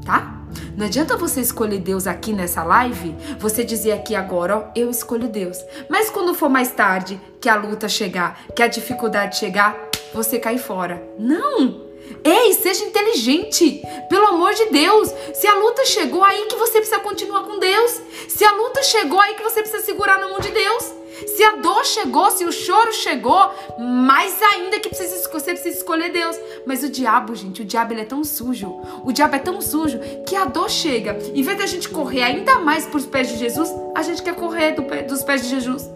[0.05, 0.41] tá?
[0.77, 5.27] Não adianta você escolher Deus aqui nessa live, você dizer aqui agora, ó, eu escolho
[5.27, 5.57] Deus.
[5.89, 9.75] Mas quando for mais tarde, que a luta chegar, que a dificuldade chegar,
[10.13, 11.03] você cai fora.
[11.17, 11.92] Não!
[12.23, 13.81] Ei, seja inteligente.
[14.09, 15.09] Pelo amor de Deus.
[15.33, 18.01] Se a luta chegou aí que você precisa continuar com Deus.
[18.27, 21.03] Se a luta chegou aí que você precisa segurar na mão de Deus.
[21.27, 26.11] Se a dor chegou, se o choro chegou, mais ainda que precisa, você precisa escolher
[26.11, 26.37] Deus.
[26.65, 28.81] Mas o diabo, gente, o diabo ele é tão sujo.
[29.03, 31.17] O diabo é tão sujo que a dor chega.
[31.33, 34.35] Em vez da gente correr ainda mais para os pés de Jesus, a gente quer
[34.35, 35.89] correr do, dos pés de Jesus.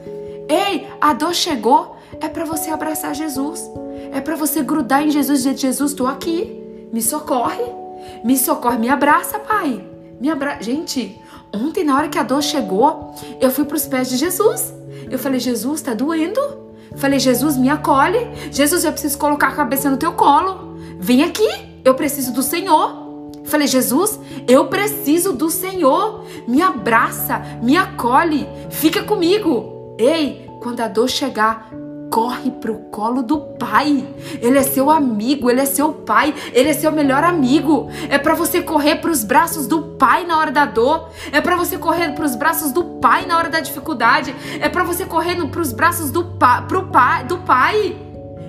[0.49, 3.61] Ei, a dor chegou, é para você abraçar Jesus.
[4.11, 6.63] É para você grudar em Jesus e dizer: Jesus, estou aqui.
[6.91, 7.63] Me socorre.
[8.23, 8.77] Me socorre.
[8.77, 9.85] Me abraça, Pai.
[10.19, 10.57] Me abra...
[10.61, 11.19] Gente,
[11.53, 14.73] ontem, na hora que a dor chegou, eu fui para os pés de Jesus.
[15.09, 16.41] Eu falei: Jesus, tá doendo?
[16.95, 18.19] Falei: Jesus, me acolhe.
[18.51, 20.77] Jesus, eu preciso colocar a cabeça no teu colo.
[20.99, 21.47] Vem aqui.
[21.83, 23.07] Eu preciso do Senhor.
[23.47, 26.25] Falei, Jesus, eu preciso do Senhor.
[26.45, 29.95] Me abraça, me acolhe, fica comigo.
[29.97, 31.69] Ei, quando a dor chegar,
[32.17, 34.03] corre pro colo do pai.
[34.41, 37.91] Ele é seu amigo, ele é seu pai, ele é seu melhor amigo.
[38.09, 41.11] É para você correr pros braços do pai na hora da dor.
[41.31, 44.35] É para você correr pros braços do pai na hora da dificuldade.
[44.59, 47.95] É para você correr pros braços do pai, pro pai, do pai.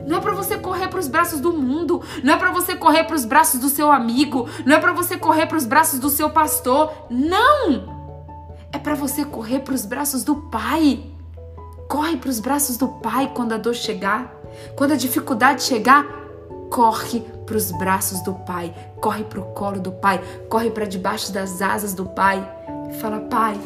[0.06, 3.04] Não é para você correr para os braços do mundo, não é para você correr
[3.04, 6.08] para os braços do seu amigo, não é para você correr para os braços do
[6.08, 6.90] seu pastor.
[7.10, 7.98] Não!
[8.72, 11.17] É para você correr para os braços do Pai.
[11.88, 14.38] Corre para os braços do Pai quando a dor chegar.
[14.76, 16.04] Quando a dificuldade chegar,
[16.70, 18.74] corre para os braços do Pai.
[19.00, 20.20] Corre para o colo do Pai.
[20.50, 22.46] Corre para debaixo das asas do Pai.
[22.90, 23.58] E fala: Pai,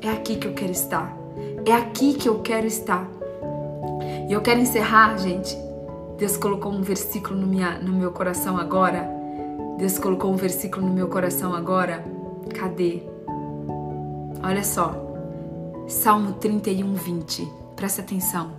[0.00, 1.16] é aqui que eu quero estar.
[1.64, 3.06] É aqui que eu quero estar.
[4.28, 5.56] E eu quero encerrar, gente.
[6.18, 9.08] Deus colocou um versículo no, minha, no meu coração agora.
[9.78, 12.04] Deus colocou um versículo no meu coração agora.
[12.52, 13.02] Cadê?
[14.42, 14.94] Olha só.
[15.88, 17.59] Salmo 31, 20.
[17.80, 18.52] Presta atenção.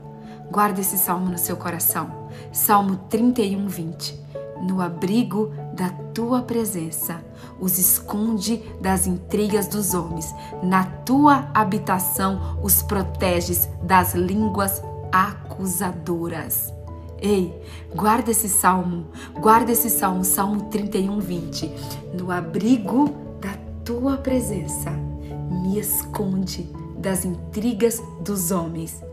[0.50, 2.28] Guarda esse salmo no seu coração.
[2.52, 4.20] Salmo 31, 20.
[4.64, 7.24] No abrigo da tua presença,
[7.60, 10.34] os esconde das intrigas dos homens.
[10.64, 16.74] Na tua habitação, os proteges das línguas acusadoras.
[17.20, 17.62] Ei,
[17.94, 19.06] guarda esse salmo,
[19.40, 21.72] guarda esse salmo, Salmo 31, 20.
[22.20, 23.08] No abrigo
[23.40, 23.56] da
[23.86, 29.04] tua presença, me esconde das intrigas dos homens.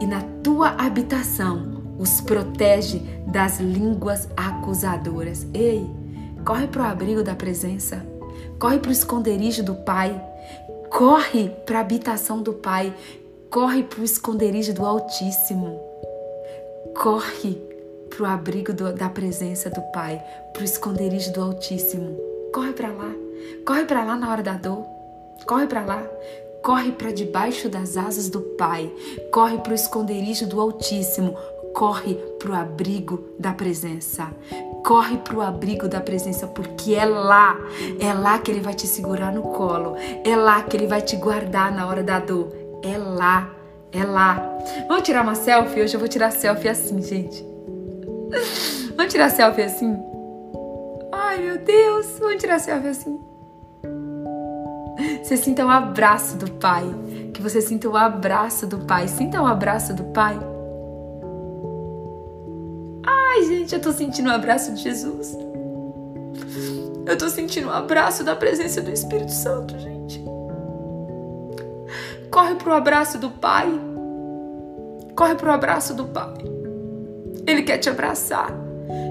[0.00, 5.46] E na tua habitação os protege das línguas acusadoras.
[5.52, 5.88] Ei,
[6.44, 8.04] corre para o abrigo da presença,
[8.58, 10.20] corre para o esconderijo do Pai,
[10.90, 12.94] corre para a habitação do Pai,
[13.50, 15.80] corre para o esconderijo do Altíssimo,
[16.96, 17.60] corre
[18.08, 20.22] para o abrigo do, da presença do Pai,
[20.52, 22.16] para o esconderijo do Altíssimo.
[22.52, 23.12] Corre para lá,
[23.66, 24.84] corre para lá na hora da dor,
[25.46, 26.02] corre para lá,
[26.62, 28.92] corre para debaixo das asas do Pai,
[29.32, 31.36] corre para o esconderijo do Altíssimo,
[31.74, 34.28] corre para o abrigo da presença.
[34.84, 37.58] Corre para o abrigo da presença, porque é lá,
[38.00, 41.16] é lá que Ele vai te segurar no colo, é lá que Ele vai te
[41.16, 42.52] guardar na hora da dor,
[42.82, 43.50] é lá,
[43.92, 44.58] é lá.
[44.86, 45.82] Vamos tirar uma selfie?
[45.82, 47.44] Hoje eu vou tirar selfie assim, gente.
[48.96, 49.96] Vamos tirar selfie assim?
[51.12, 53.18] Ai, meu Deus, vamos tirar selfie assim.
[55.28, 56.86] Você sinta o abraço do Pai.
[57.34, 59.06] Que você sinta o abraço do Pai.
[59.08, 60.38] Sinta o abraço do Pai.
[63.04, 65.36] Ai, gente, eu tô sentindo o abraço de Jesus.
[67.04, 70.24] Eu tô sentindo o abraço da presença do Espírito Santo, gente.
[72.30, 73.68] Corre pro abraço do Pai.
[75.14, 76.38] Corre pro abraço do Pai.
[77.46, 78.50] Ele quer te abraçar.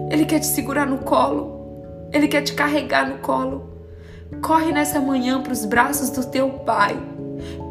[0.09, 2.09] Ele quer te segurar no colo.
[2.11, 3.76] Ele quer te carregar no colo.
[4.41, 6.97] Corre nessa manhã para os braços do teu Pai.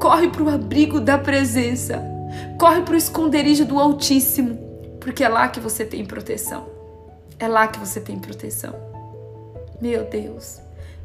[0.00, 2.02] Corre para o abrigo da presença.
[2.58, 4.58] Corre para o esconderijo do Altíssimo,
[5.00, 6.66] porque é lá que você tem proteção.
[7.38, 8.74] É lá que você tem proteção.
[9.80, 10.60] Meu Deus,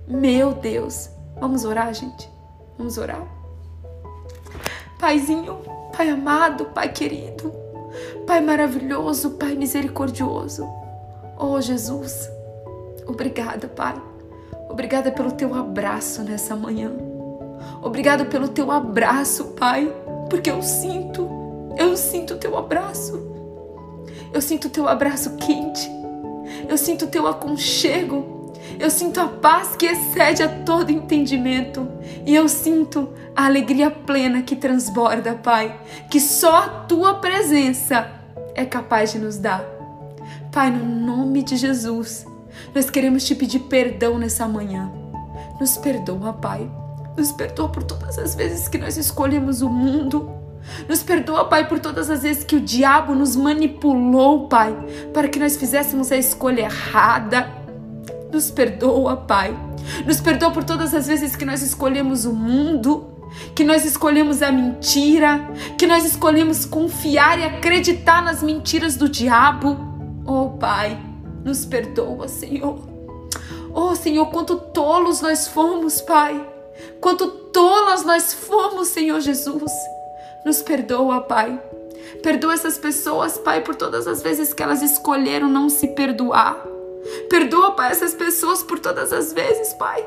[0.07, 1.09] meu Deus.
[1.39, 2.29] Vamos orar, gente?
[2.77, 3.25] Vamos orar?
[4.99, 5.59] Paizinho,
[5.95, 7.51] Pai amado, Pai querido,
[8.25, 10.67] Pai maravilhoso, Pai misericordioso.
[11.37, 12.29] Oh, Jesus,
[13.07, 14.10] obrigada, Pai
[14.71, 16.89] Obrigada pelo teu abraço nessa manhã.
[17.81, 19.93] Obrigada pelo teu abraço, Pai,
[20.29, 21.29] porque eu sinto,
[21.77, 23.21] eu sinto o teu abraço.
[24.33, 25.91] Eu sinto o teu abraço quente.
[26.69, 28.53] Eu sinto o teu aconchego.
[28.79, 31.85] Eu sinto a paz que excede a todo entendimento.
[32.25, 35.77] E eu sinto a alegria plena que transborda, Pai,
[36.09, 38.09] que só a tua presença
[38.55, 39.65] é capaz de nos dar.
[40.49, 42.25] Pai, no nome de Jesus,
[42.73, 44.91] nós queremos te pedir perdão nessa manhã.
[45.59, 46.69] Nos perdoa, Pai.
[47.17, 50.31] Nos perdoa por todas as vezes que nós escolhemos o mundo.
[50.87, 54.75] Nos perdoa, Pai, por todas as vezes que o diabo nos manipulou, Pai,
[55.13, 57.51] para que nós fizéssemos a escolha errada.
[58.31, 59.55] Nos perdoa, Pai.
[60.05, 63.07] Nos perdoa por todas as vezes que nós escolhemos o mundo,
[63.53, 69.77] que nós escolhemos a mentira, que nós escolhemos confiar e acreditar nas mentiras do diabo.
[70.25, 70.97] Oh, Pai,
[71.43, 72.79] nos perdoa, Senhor.
[73.73, 76.45] Oh, Senhor, quanto tolos nós fomos, Pai.
[76.99, 79.71] Quanto tolas nós fomos, Senhor Jesus.
[80.45, 81.59] Nos perdoa, Pai.
[82.21, 86.65] Perdoa essas pessoas, Pai, por todas as vezes que elas escolheram não se perdoar.
[87.29, 90.05] Perdoa, Pai, essas pessoas por todas as vezes, Pai,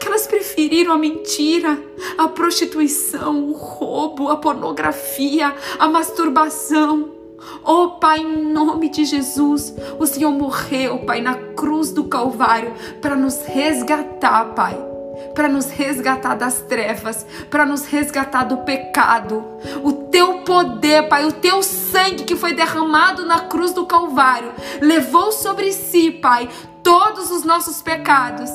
[0.00, 1.78] que elas preferiram a mentira,
[2.16, 7.17] a prostituição, o roubo, a pornografia, a masturbação.
[7.64, 13.14] Oh Pai, em nome de Jesus, o Senhor morreu, Pai, na cruz do Calvário para
[13.14, 14.88] nos resgatar, Pai
[15.34, 19.44] para nos resgatar das trevas, para nos resgatar do pecado.
[19.84, 25.30] O teu poder, Pai, o teu sangue que foi derramado na cruz do Calvário, levou
[25.32, 26.48] sobre si, Pai,
[26.82, 28.50] todos os nossos pecados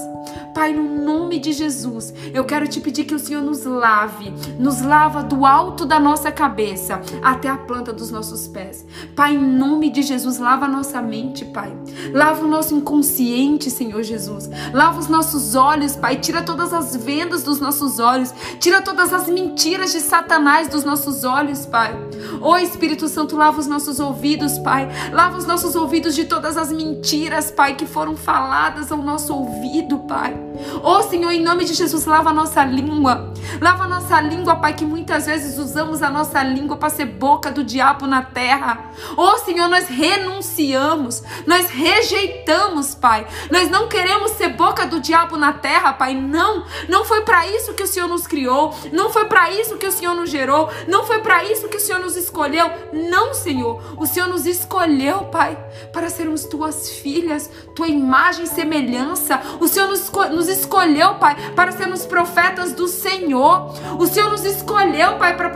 [0.53, 4.81] Pai, no nome de Jesus, eu quero te pedir que o Senhor nos lave, nos
[4.81, 8.85] lava do alto da nossa cabeça até a planta dos nossos pés.
[9.15, 11.75] Pai, em nome de Jesus, lava a nossa mente, Pai.
[12.13, 14.47] Lava o nosso inconsciente, Senhor Jesus.
[14.71, 16.17] Lava os nossos olhos, Pai.
[16.17, 18.31] Tira todas as vendas dos nossos olhos.
[18.59, 21.97] Tira todas as mentiras de Satanás dos nossos olhos, Pai.
[22.39, 24.87] Ô Espírito Santo, lava os nossos ouvidos, Pai.
[25.11, 29.99] Lava os nossos ouvidos de todas as mentiras, Pai, que foram faladas ao nosso ouvido,
[29.99, 30.35] Pai.
[30.83, 33.33] Oh Senhor, em nome de Jesus, lava a nossa língua.
[33.59, 37.51] Lava a nossa língua, Pai, que muitas vezes usamos a nossa língua para ser boca
[37.51, 38.91] do diabo na terra.
[39.17, 43.27] Oh Senhor, nós renunciamos, nós rejeitamos, Pai.
[43.51, 46.13] Nós não queremos ser boca do diabo na terra, Pai.
[46.13, 49.87] Não, não foi para isso que o Senhor nos criou, não foi para isso que
[49.87, 52.71] o Senhor nos gerou, não foi para isso que o Senhor nos escolheu.
[52.91, 53.81] Não, Senhor.
[53.97, 55.57] O Senhor nos escolheu, Pai,
[55.91, 58.02] para sermos tuas filhas, tua imagem
[58.43, 59.39] e semelhança.
[59.59, 63.73] O Senhor nos, nos escolheu, Pai, para sermos profetas do Senhor.
[63.97, 65.49] O Senhor nos escolheu, Pai, para,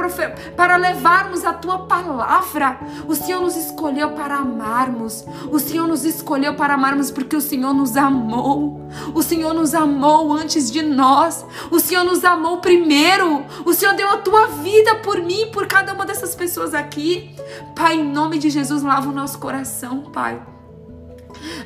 [0.55, 2.79] para levarmos a tua palavra.
[3.07, 5.25] O Senhor nos escolheu para amarmos.
[5.51, 8.81] O Senhor nos escolheu para amarmos porque o Senhor nos amou.
[9.13, 11.45] O Senhor nos amou antes de nós.
[11.71, 13.45] O Senhor nos amou primeiro.
[13.65, 17.35] O Senhor deu a tua vida por mim e por cada uma dessas pessoas aqui.
[17.75, 20.56] Pai, em nome de Jesus, lava o nosso coração, Pai.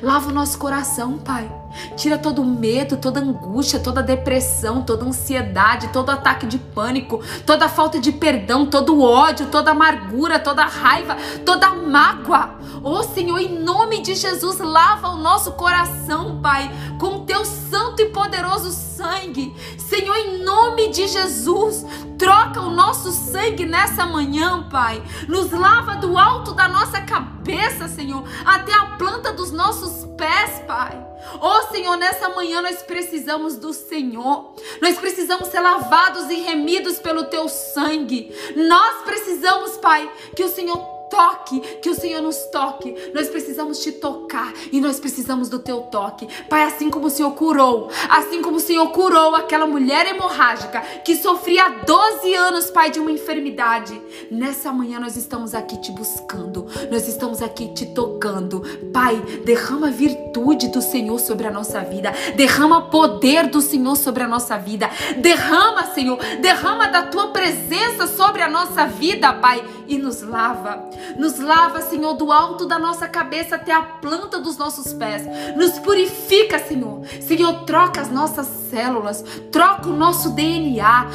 [0.02, 1.61] Lava o nosso coração, Pai.
[1.96, 7.98] Tira todo medo, toda angústia, toda depressão, toda ansiedade, todo ataque de pânico, toda falta
[7.98, 12.56] de perdão, todo ódio, toda amargura, toda raiva, toda mágoa.
[12.82, 18.06] Oh Senhor, em nome de Jesus, lava o nosso coração, Pai, com teu santo e
[18.06, 19.54] poderoso sangue.
[19.78, 21.86] Senhor, em nome de Jesus,
[22.18, 25.02] troca o nosso sangue nessa manhã, Pai.
[25.28, 31.11] Nos lava do alto da nossa cabeça, Senhor, até a planta dos nossos pés, Pai.
[31.40, 34.54] Oh Senhor, nessa manhã nós precisamos do Senhor.
[34.80, 38.34] Nós precisamos ser lavados e remidos pelo teu sangue.
[38.56, 42.94] Nós precisamos, Pai, que o Senhor toque, que o Senhor nos toque.
[43.12, 46.26] Nós precisamos te tocar e nós precisamos do teu toque.
[46.48, 51.14] Pai, assim como o Senhor curou, assim como o Senhor curou aquela mulher hemorrágica que
[51.14, 54.00] sofria há 12 anos, Pai, de uma enfermidade.
[54.30, 58.62] Nessa manhã nós estamos aqui te buscando, nós estamos aqui te tocando.
[58.90, 64.22] Pai, derrama a virtude do Senhor sobre a nossa vida, derrama poder do Senhor sobre
[64.22, 64.88] a nossa vida,
[65.18, 69.62] derrama, Senhor, derrama da tua presença sobre a nossa vida, Pai,
[69.92, 70.84] e nos lava.
[71.16, 75.22] Nos lava, Senhor, do alto da nossa cabeça até a planta dos nossos pés.
[75.56, 77.02] Nos purifica, Senhor.
[77.20, 81.06] Senhor, troca as nossas células, troca o nosso DNA,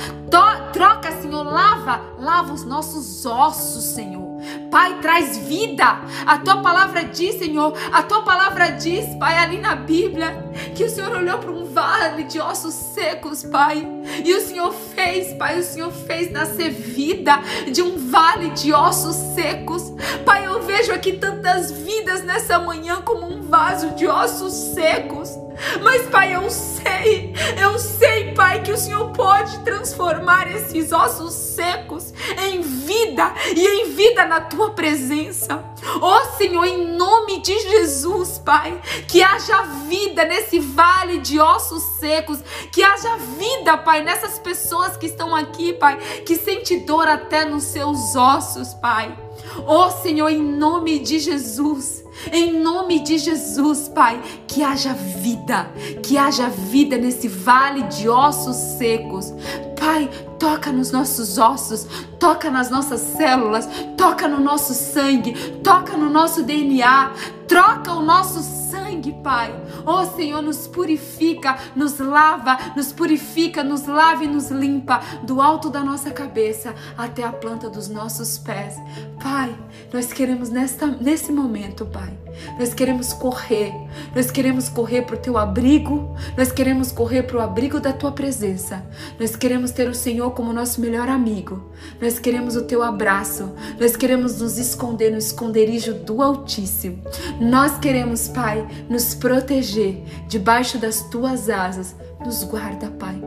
[0.71, 4.26] troca, Senhor, lava, lava os nossos ossos, Senhor.
[4.69, 6.01] Pai, traz vida.
[6.25, 10.43] A tua palavra diz, Senhor, a tua palavra diz, Pai, ali na Bíblia,
[10.75, 13.87] que o Senhor olhou para um vale de ossos secos, Pai,
[14.23, 17.39] e o Senhor fez, Pai, o Senhor fez nascer vida
[17.71, 19.93] de um vale de ossos secos.
[20.25, 25.46] Pai, eu vejo aqui tantas vidas nessa manhã como um vaso de ossos secos.
[25.81, 32.13] Mas, Pai, eu sei, eu sei, Pai, que o Senhor pode transformar esses ossos secos
[32.37, 35.63] em vida e em vida na tua presença.
[36.01, 41.83] Ó oh, Senhor, em nome de Jesus, Pai, que haja vida nesse vale de ossos
[41.99, 42.39] secos,
[42.71, 47.63] que haja vida, Pai, nessas pessoas que estão aqui, Pai, que sente dor até nos
[47.63, 49.17] seus ossos, Pai.
[49.65, 55.71] Ó oh, Senhor, em nome de Jesus, em nome de Jesus, Pai, que haja vida,
[56.03, 59.33] que haja vida nesse vale de ossos secos.
[59.79, 60.09] Pai,
[60.39, 61.87] toca nos nossos ossos,
[62.19, 67.11] toca nas nossas células, toca no nosso sangue, toca no nosso DNA,
[67.47, 69.53] troca o nosso sangue, Pai.
[69.89, 75.69] Oh Senhor, nos purifica, nos lava, nos purifica, nos lava e nos limpa do alto
[75.69, 78.75] da nossa cabeça até a planta dos nossos pés.
[79.23, 79.57] Pai,
[79.93, 82.13] nós queremos nesta, nesse momento, Pai,
[82.59, 83.73] nós queremos correr,
[84.15, 88.11] nós queremos correr para o teu abrigo, nós queremos correr para o abrigo da tua
[88.11, 88.85] presença,
[89.19, 91.71] nós queremos ter o Senhor como nosso melhor amigo,
[92.01, 97.01] nós queremos o teu abraço, nós queremos nos esconder no esconderijo do Altíssimo,
[97.39, 101.95] nós queremos, Pai, nos proteger debaixo das tuas asas.
[102.25, 103.21] Nos guarda, Pai.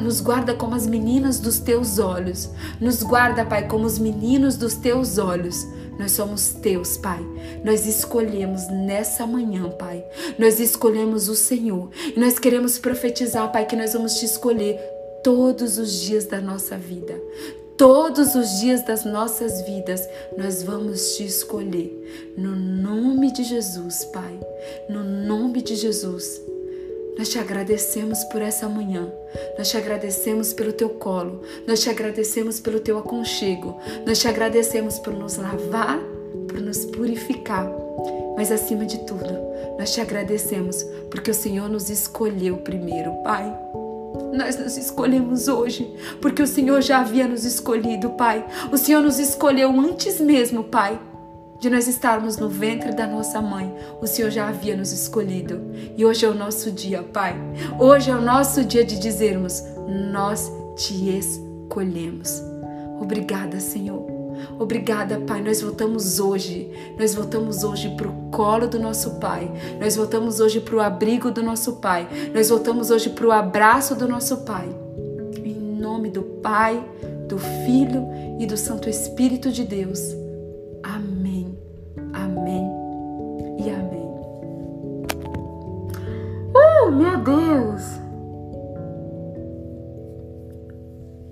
[0.00, 2.50] Nos guarda como as meninas dos teus olhos.
[2.80, 5.66] Nos guarda, Pai, como os meninos dos teus olhos.
[6.00, 7.20] Nós somos teus, Pai.
[7.62, 10.02] Nós escolhemos nessa manhã, Pai.
[10.38, 11.90] Nós escolhemos o Senhor.
[12.16, 14.80] E nós queremos profetizar, Pai, que nós vamos te escolher
[15.22, 17.20] todos os dias da nossa vida.
[17.76, 22.32] Todos os dias das nossas vidas, nós vamos te escolher.
[22.34, 24.40] No nome de Jesus, Pai.
[24.88, 26.40] No nome de Jesus.
[27.20, 29.06] Nós te agradecemos por essa manhã.
[29.58, 31.42] Nós te agradecemos pelo teu colo.
[31.66, 33.78] Nós te agradecemos pelo teu aconchego.
[34.06, 35.98] Nós te agradecemos por nos lavar,
[36.48, 37.70] por nos purificar.
[38.38, 39.38] Mas acima de tudo,
[39.78, 43.54] nós te agradecemos porque o Senhor nos escolheu primeiro, Pai.
[44.32, 48.46] Nós nos escolhemos hoje, porque o Senhor já havia nos escolhido, Pai.
[48.72, 50.98] O Senhor nos escolheu antes mesmo, Pai
[51.60, 55.60] de nós estarmos no ventre da nossa mãe, o Senhor já havia nos escolhido.
[55.94, 57.36] E hoje é o nosso dia, Pai.
[57.78, 59.62] Hoje é o nosso dia de dizermos:
[60.10, 62.42] Nós te escolhemos.
[62.98, 64.08] Obrigada, Senhor.
[64.58, 65.42] Obrigada, Pai.
[65.42, 66.70] Nós voltamos hoje.
[66.98, 69.50] Nós voltamos hoje para o colo do nosso Pai.
[69.78, 72.08] Nós voltamos hoje para o abrigo do nosso Pai.
[72.34, 74.68] Nós voltamos hoje para o abraço do nosso Pai.
[75.44, 76.82] Em nome do Pai,
[77.28, 78.06] do Filho
[78.38, 80.00] e do Santo Espírito de Deus.
[86.90, 88.00] Meu Deus!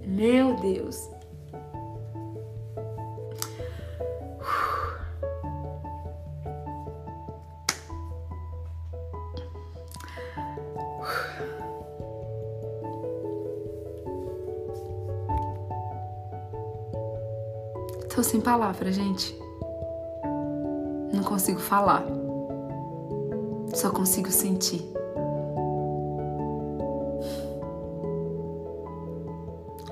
[0.07, 1.11] Meu Deus!
[18.15, 19.48] Tô sem palavras, gente.
[21.13, 22.05] Não consigo falar.
[23.75, 24.83] Só consigo sentir.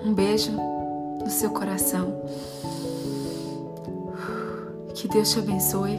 [0.05, 2.23] Um beijo no seu coração.
[4.95, 5.99] Que Deus te abençoe.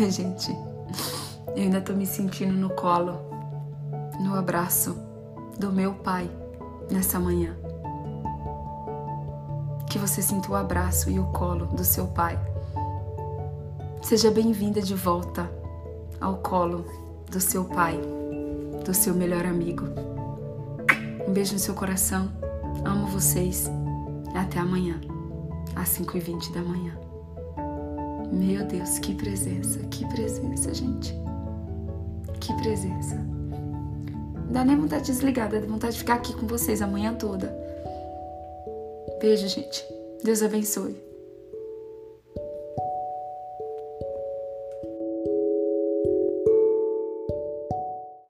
[0.08, 0.50] Gente,
[1.54, 3.18] eu ainda tô me sentindo no colo,
[4.18, 4.96] no abraço
[5.58, 6.30] do meu pai
[6.90, 7.59] nessa manhã.
[9.90, 12.38] Que você sinta o abraço e o colo do seu pai.
[14.00, 15.50] Seja bem-vinda de volta
[16.20, 16.86] ao colo
[17.28, 18.00] do seu pai,
[18.84, 19.86] do seu melhor amigo.
[21.26, 22.30] Um beijo no seu coração.
[22.84, 23.68] Amo vocês.
[24.32, 25.00] Até amanhã,
[25.74, 26.96] às 5h20 da manhã.
[28.30, 31.12] Meu Deus, que presença, que presença, gente.
[32.38, 33.16] Que presença.
[33.16, 37.12] Não dá nem vontade de desligar, dá vontade de ficar aqui com vocês a manhã
[37.12, 37.69] toda.
[39.20, 39.84] Beijo, gente.
[40.24, 41.09] Deus abençoe.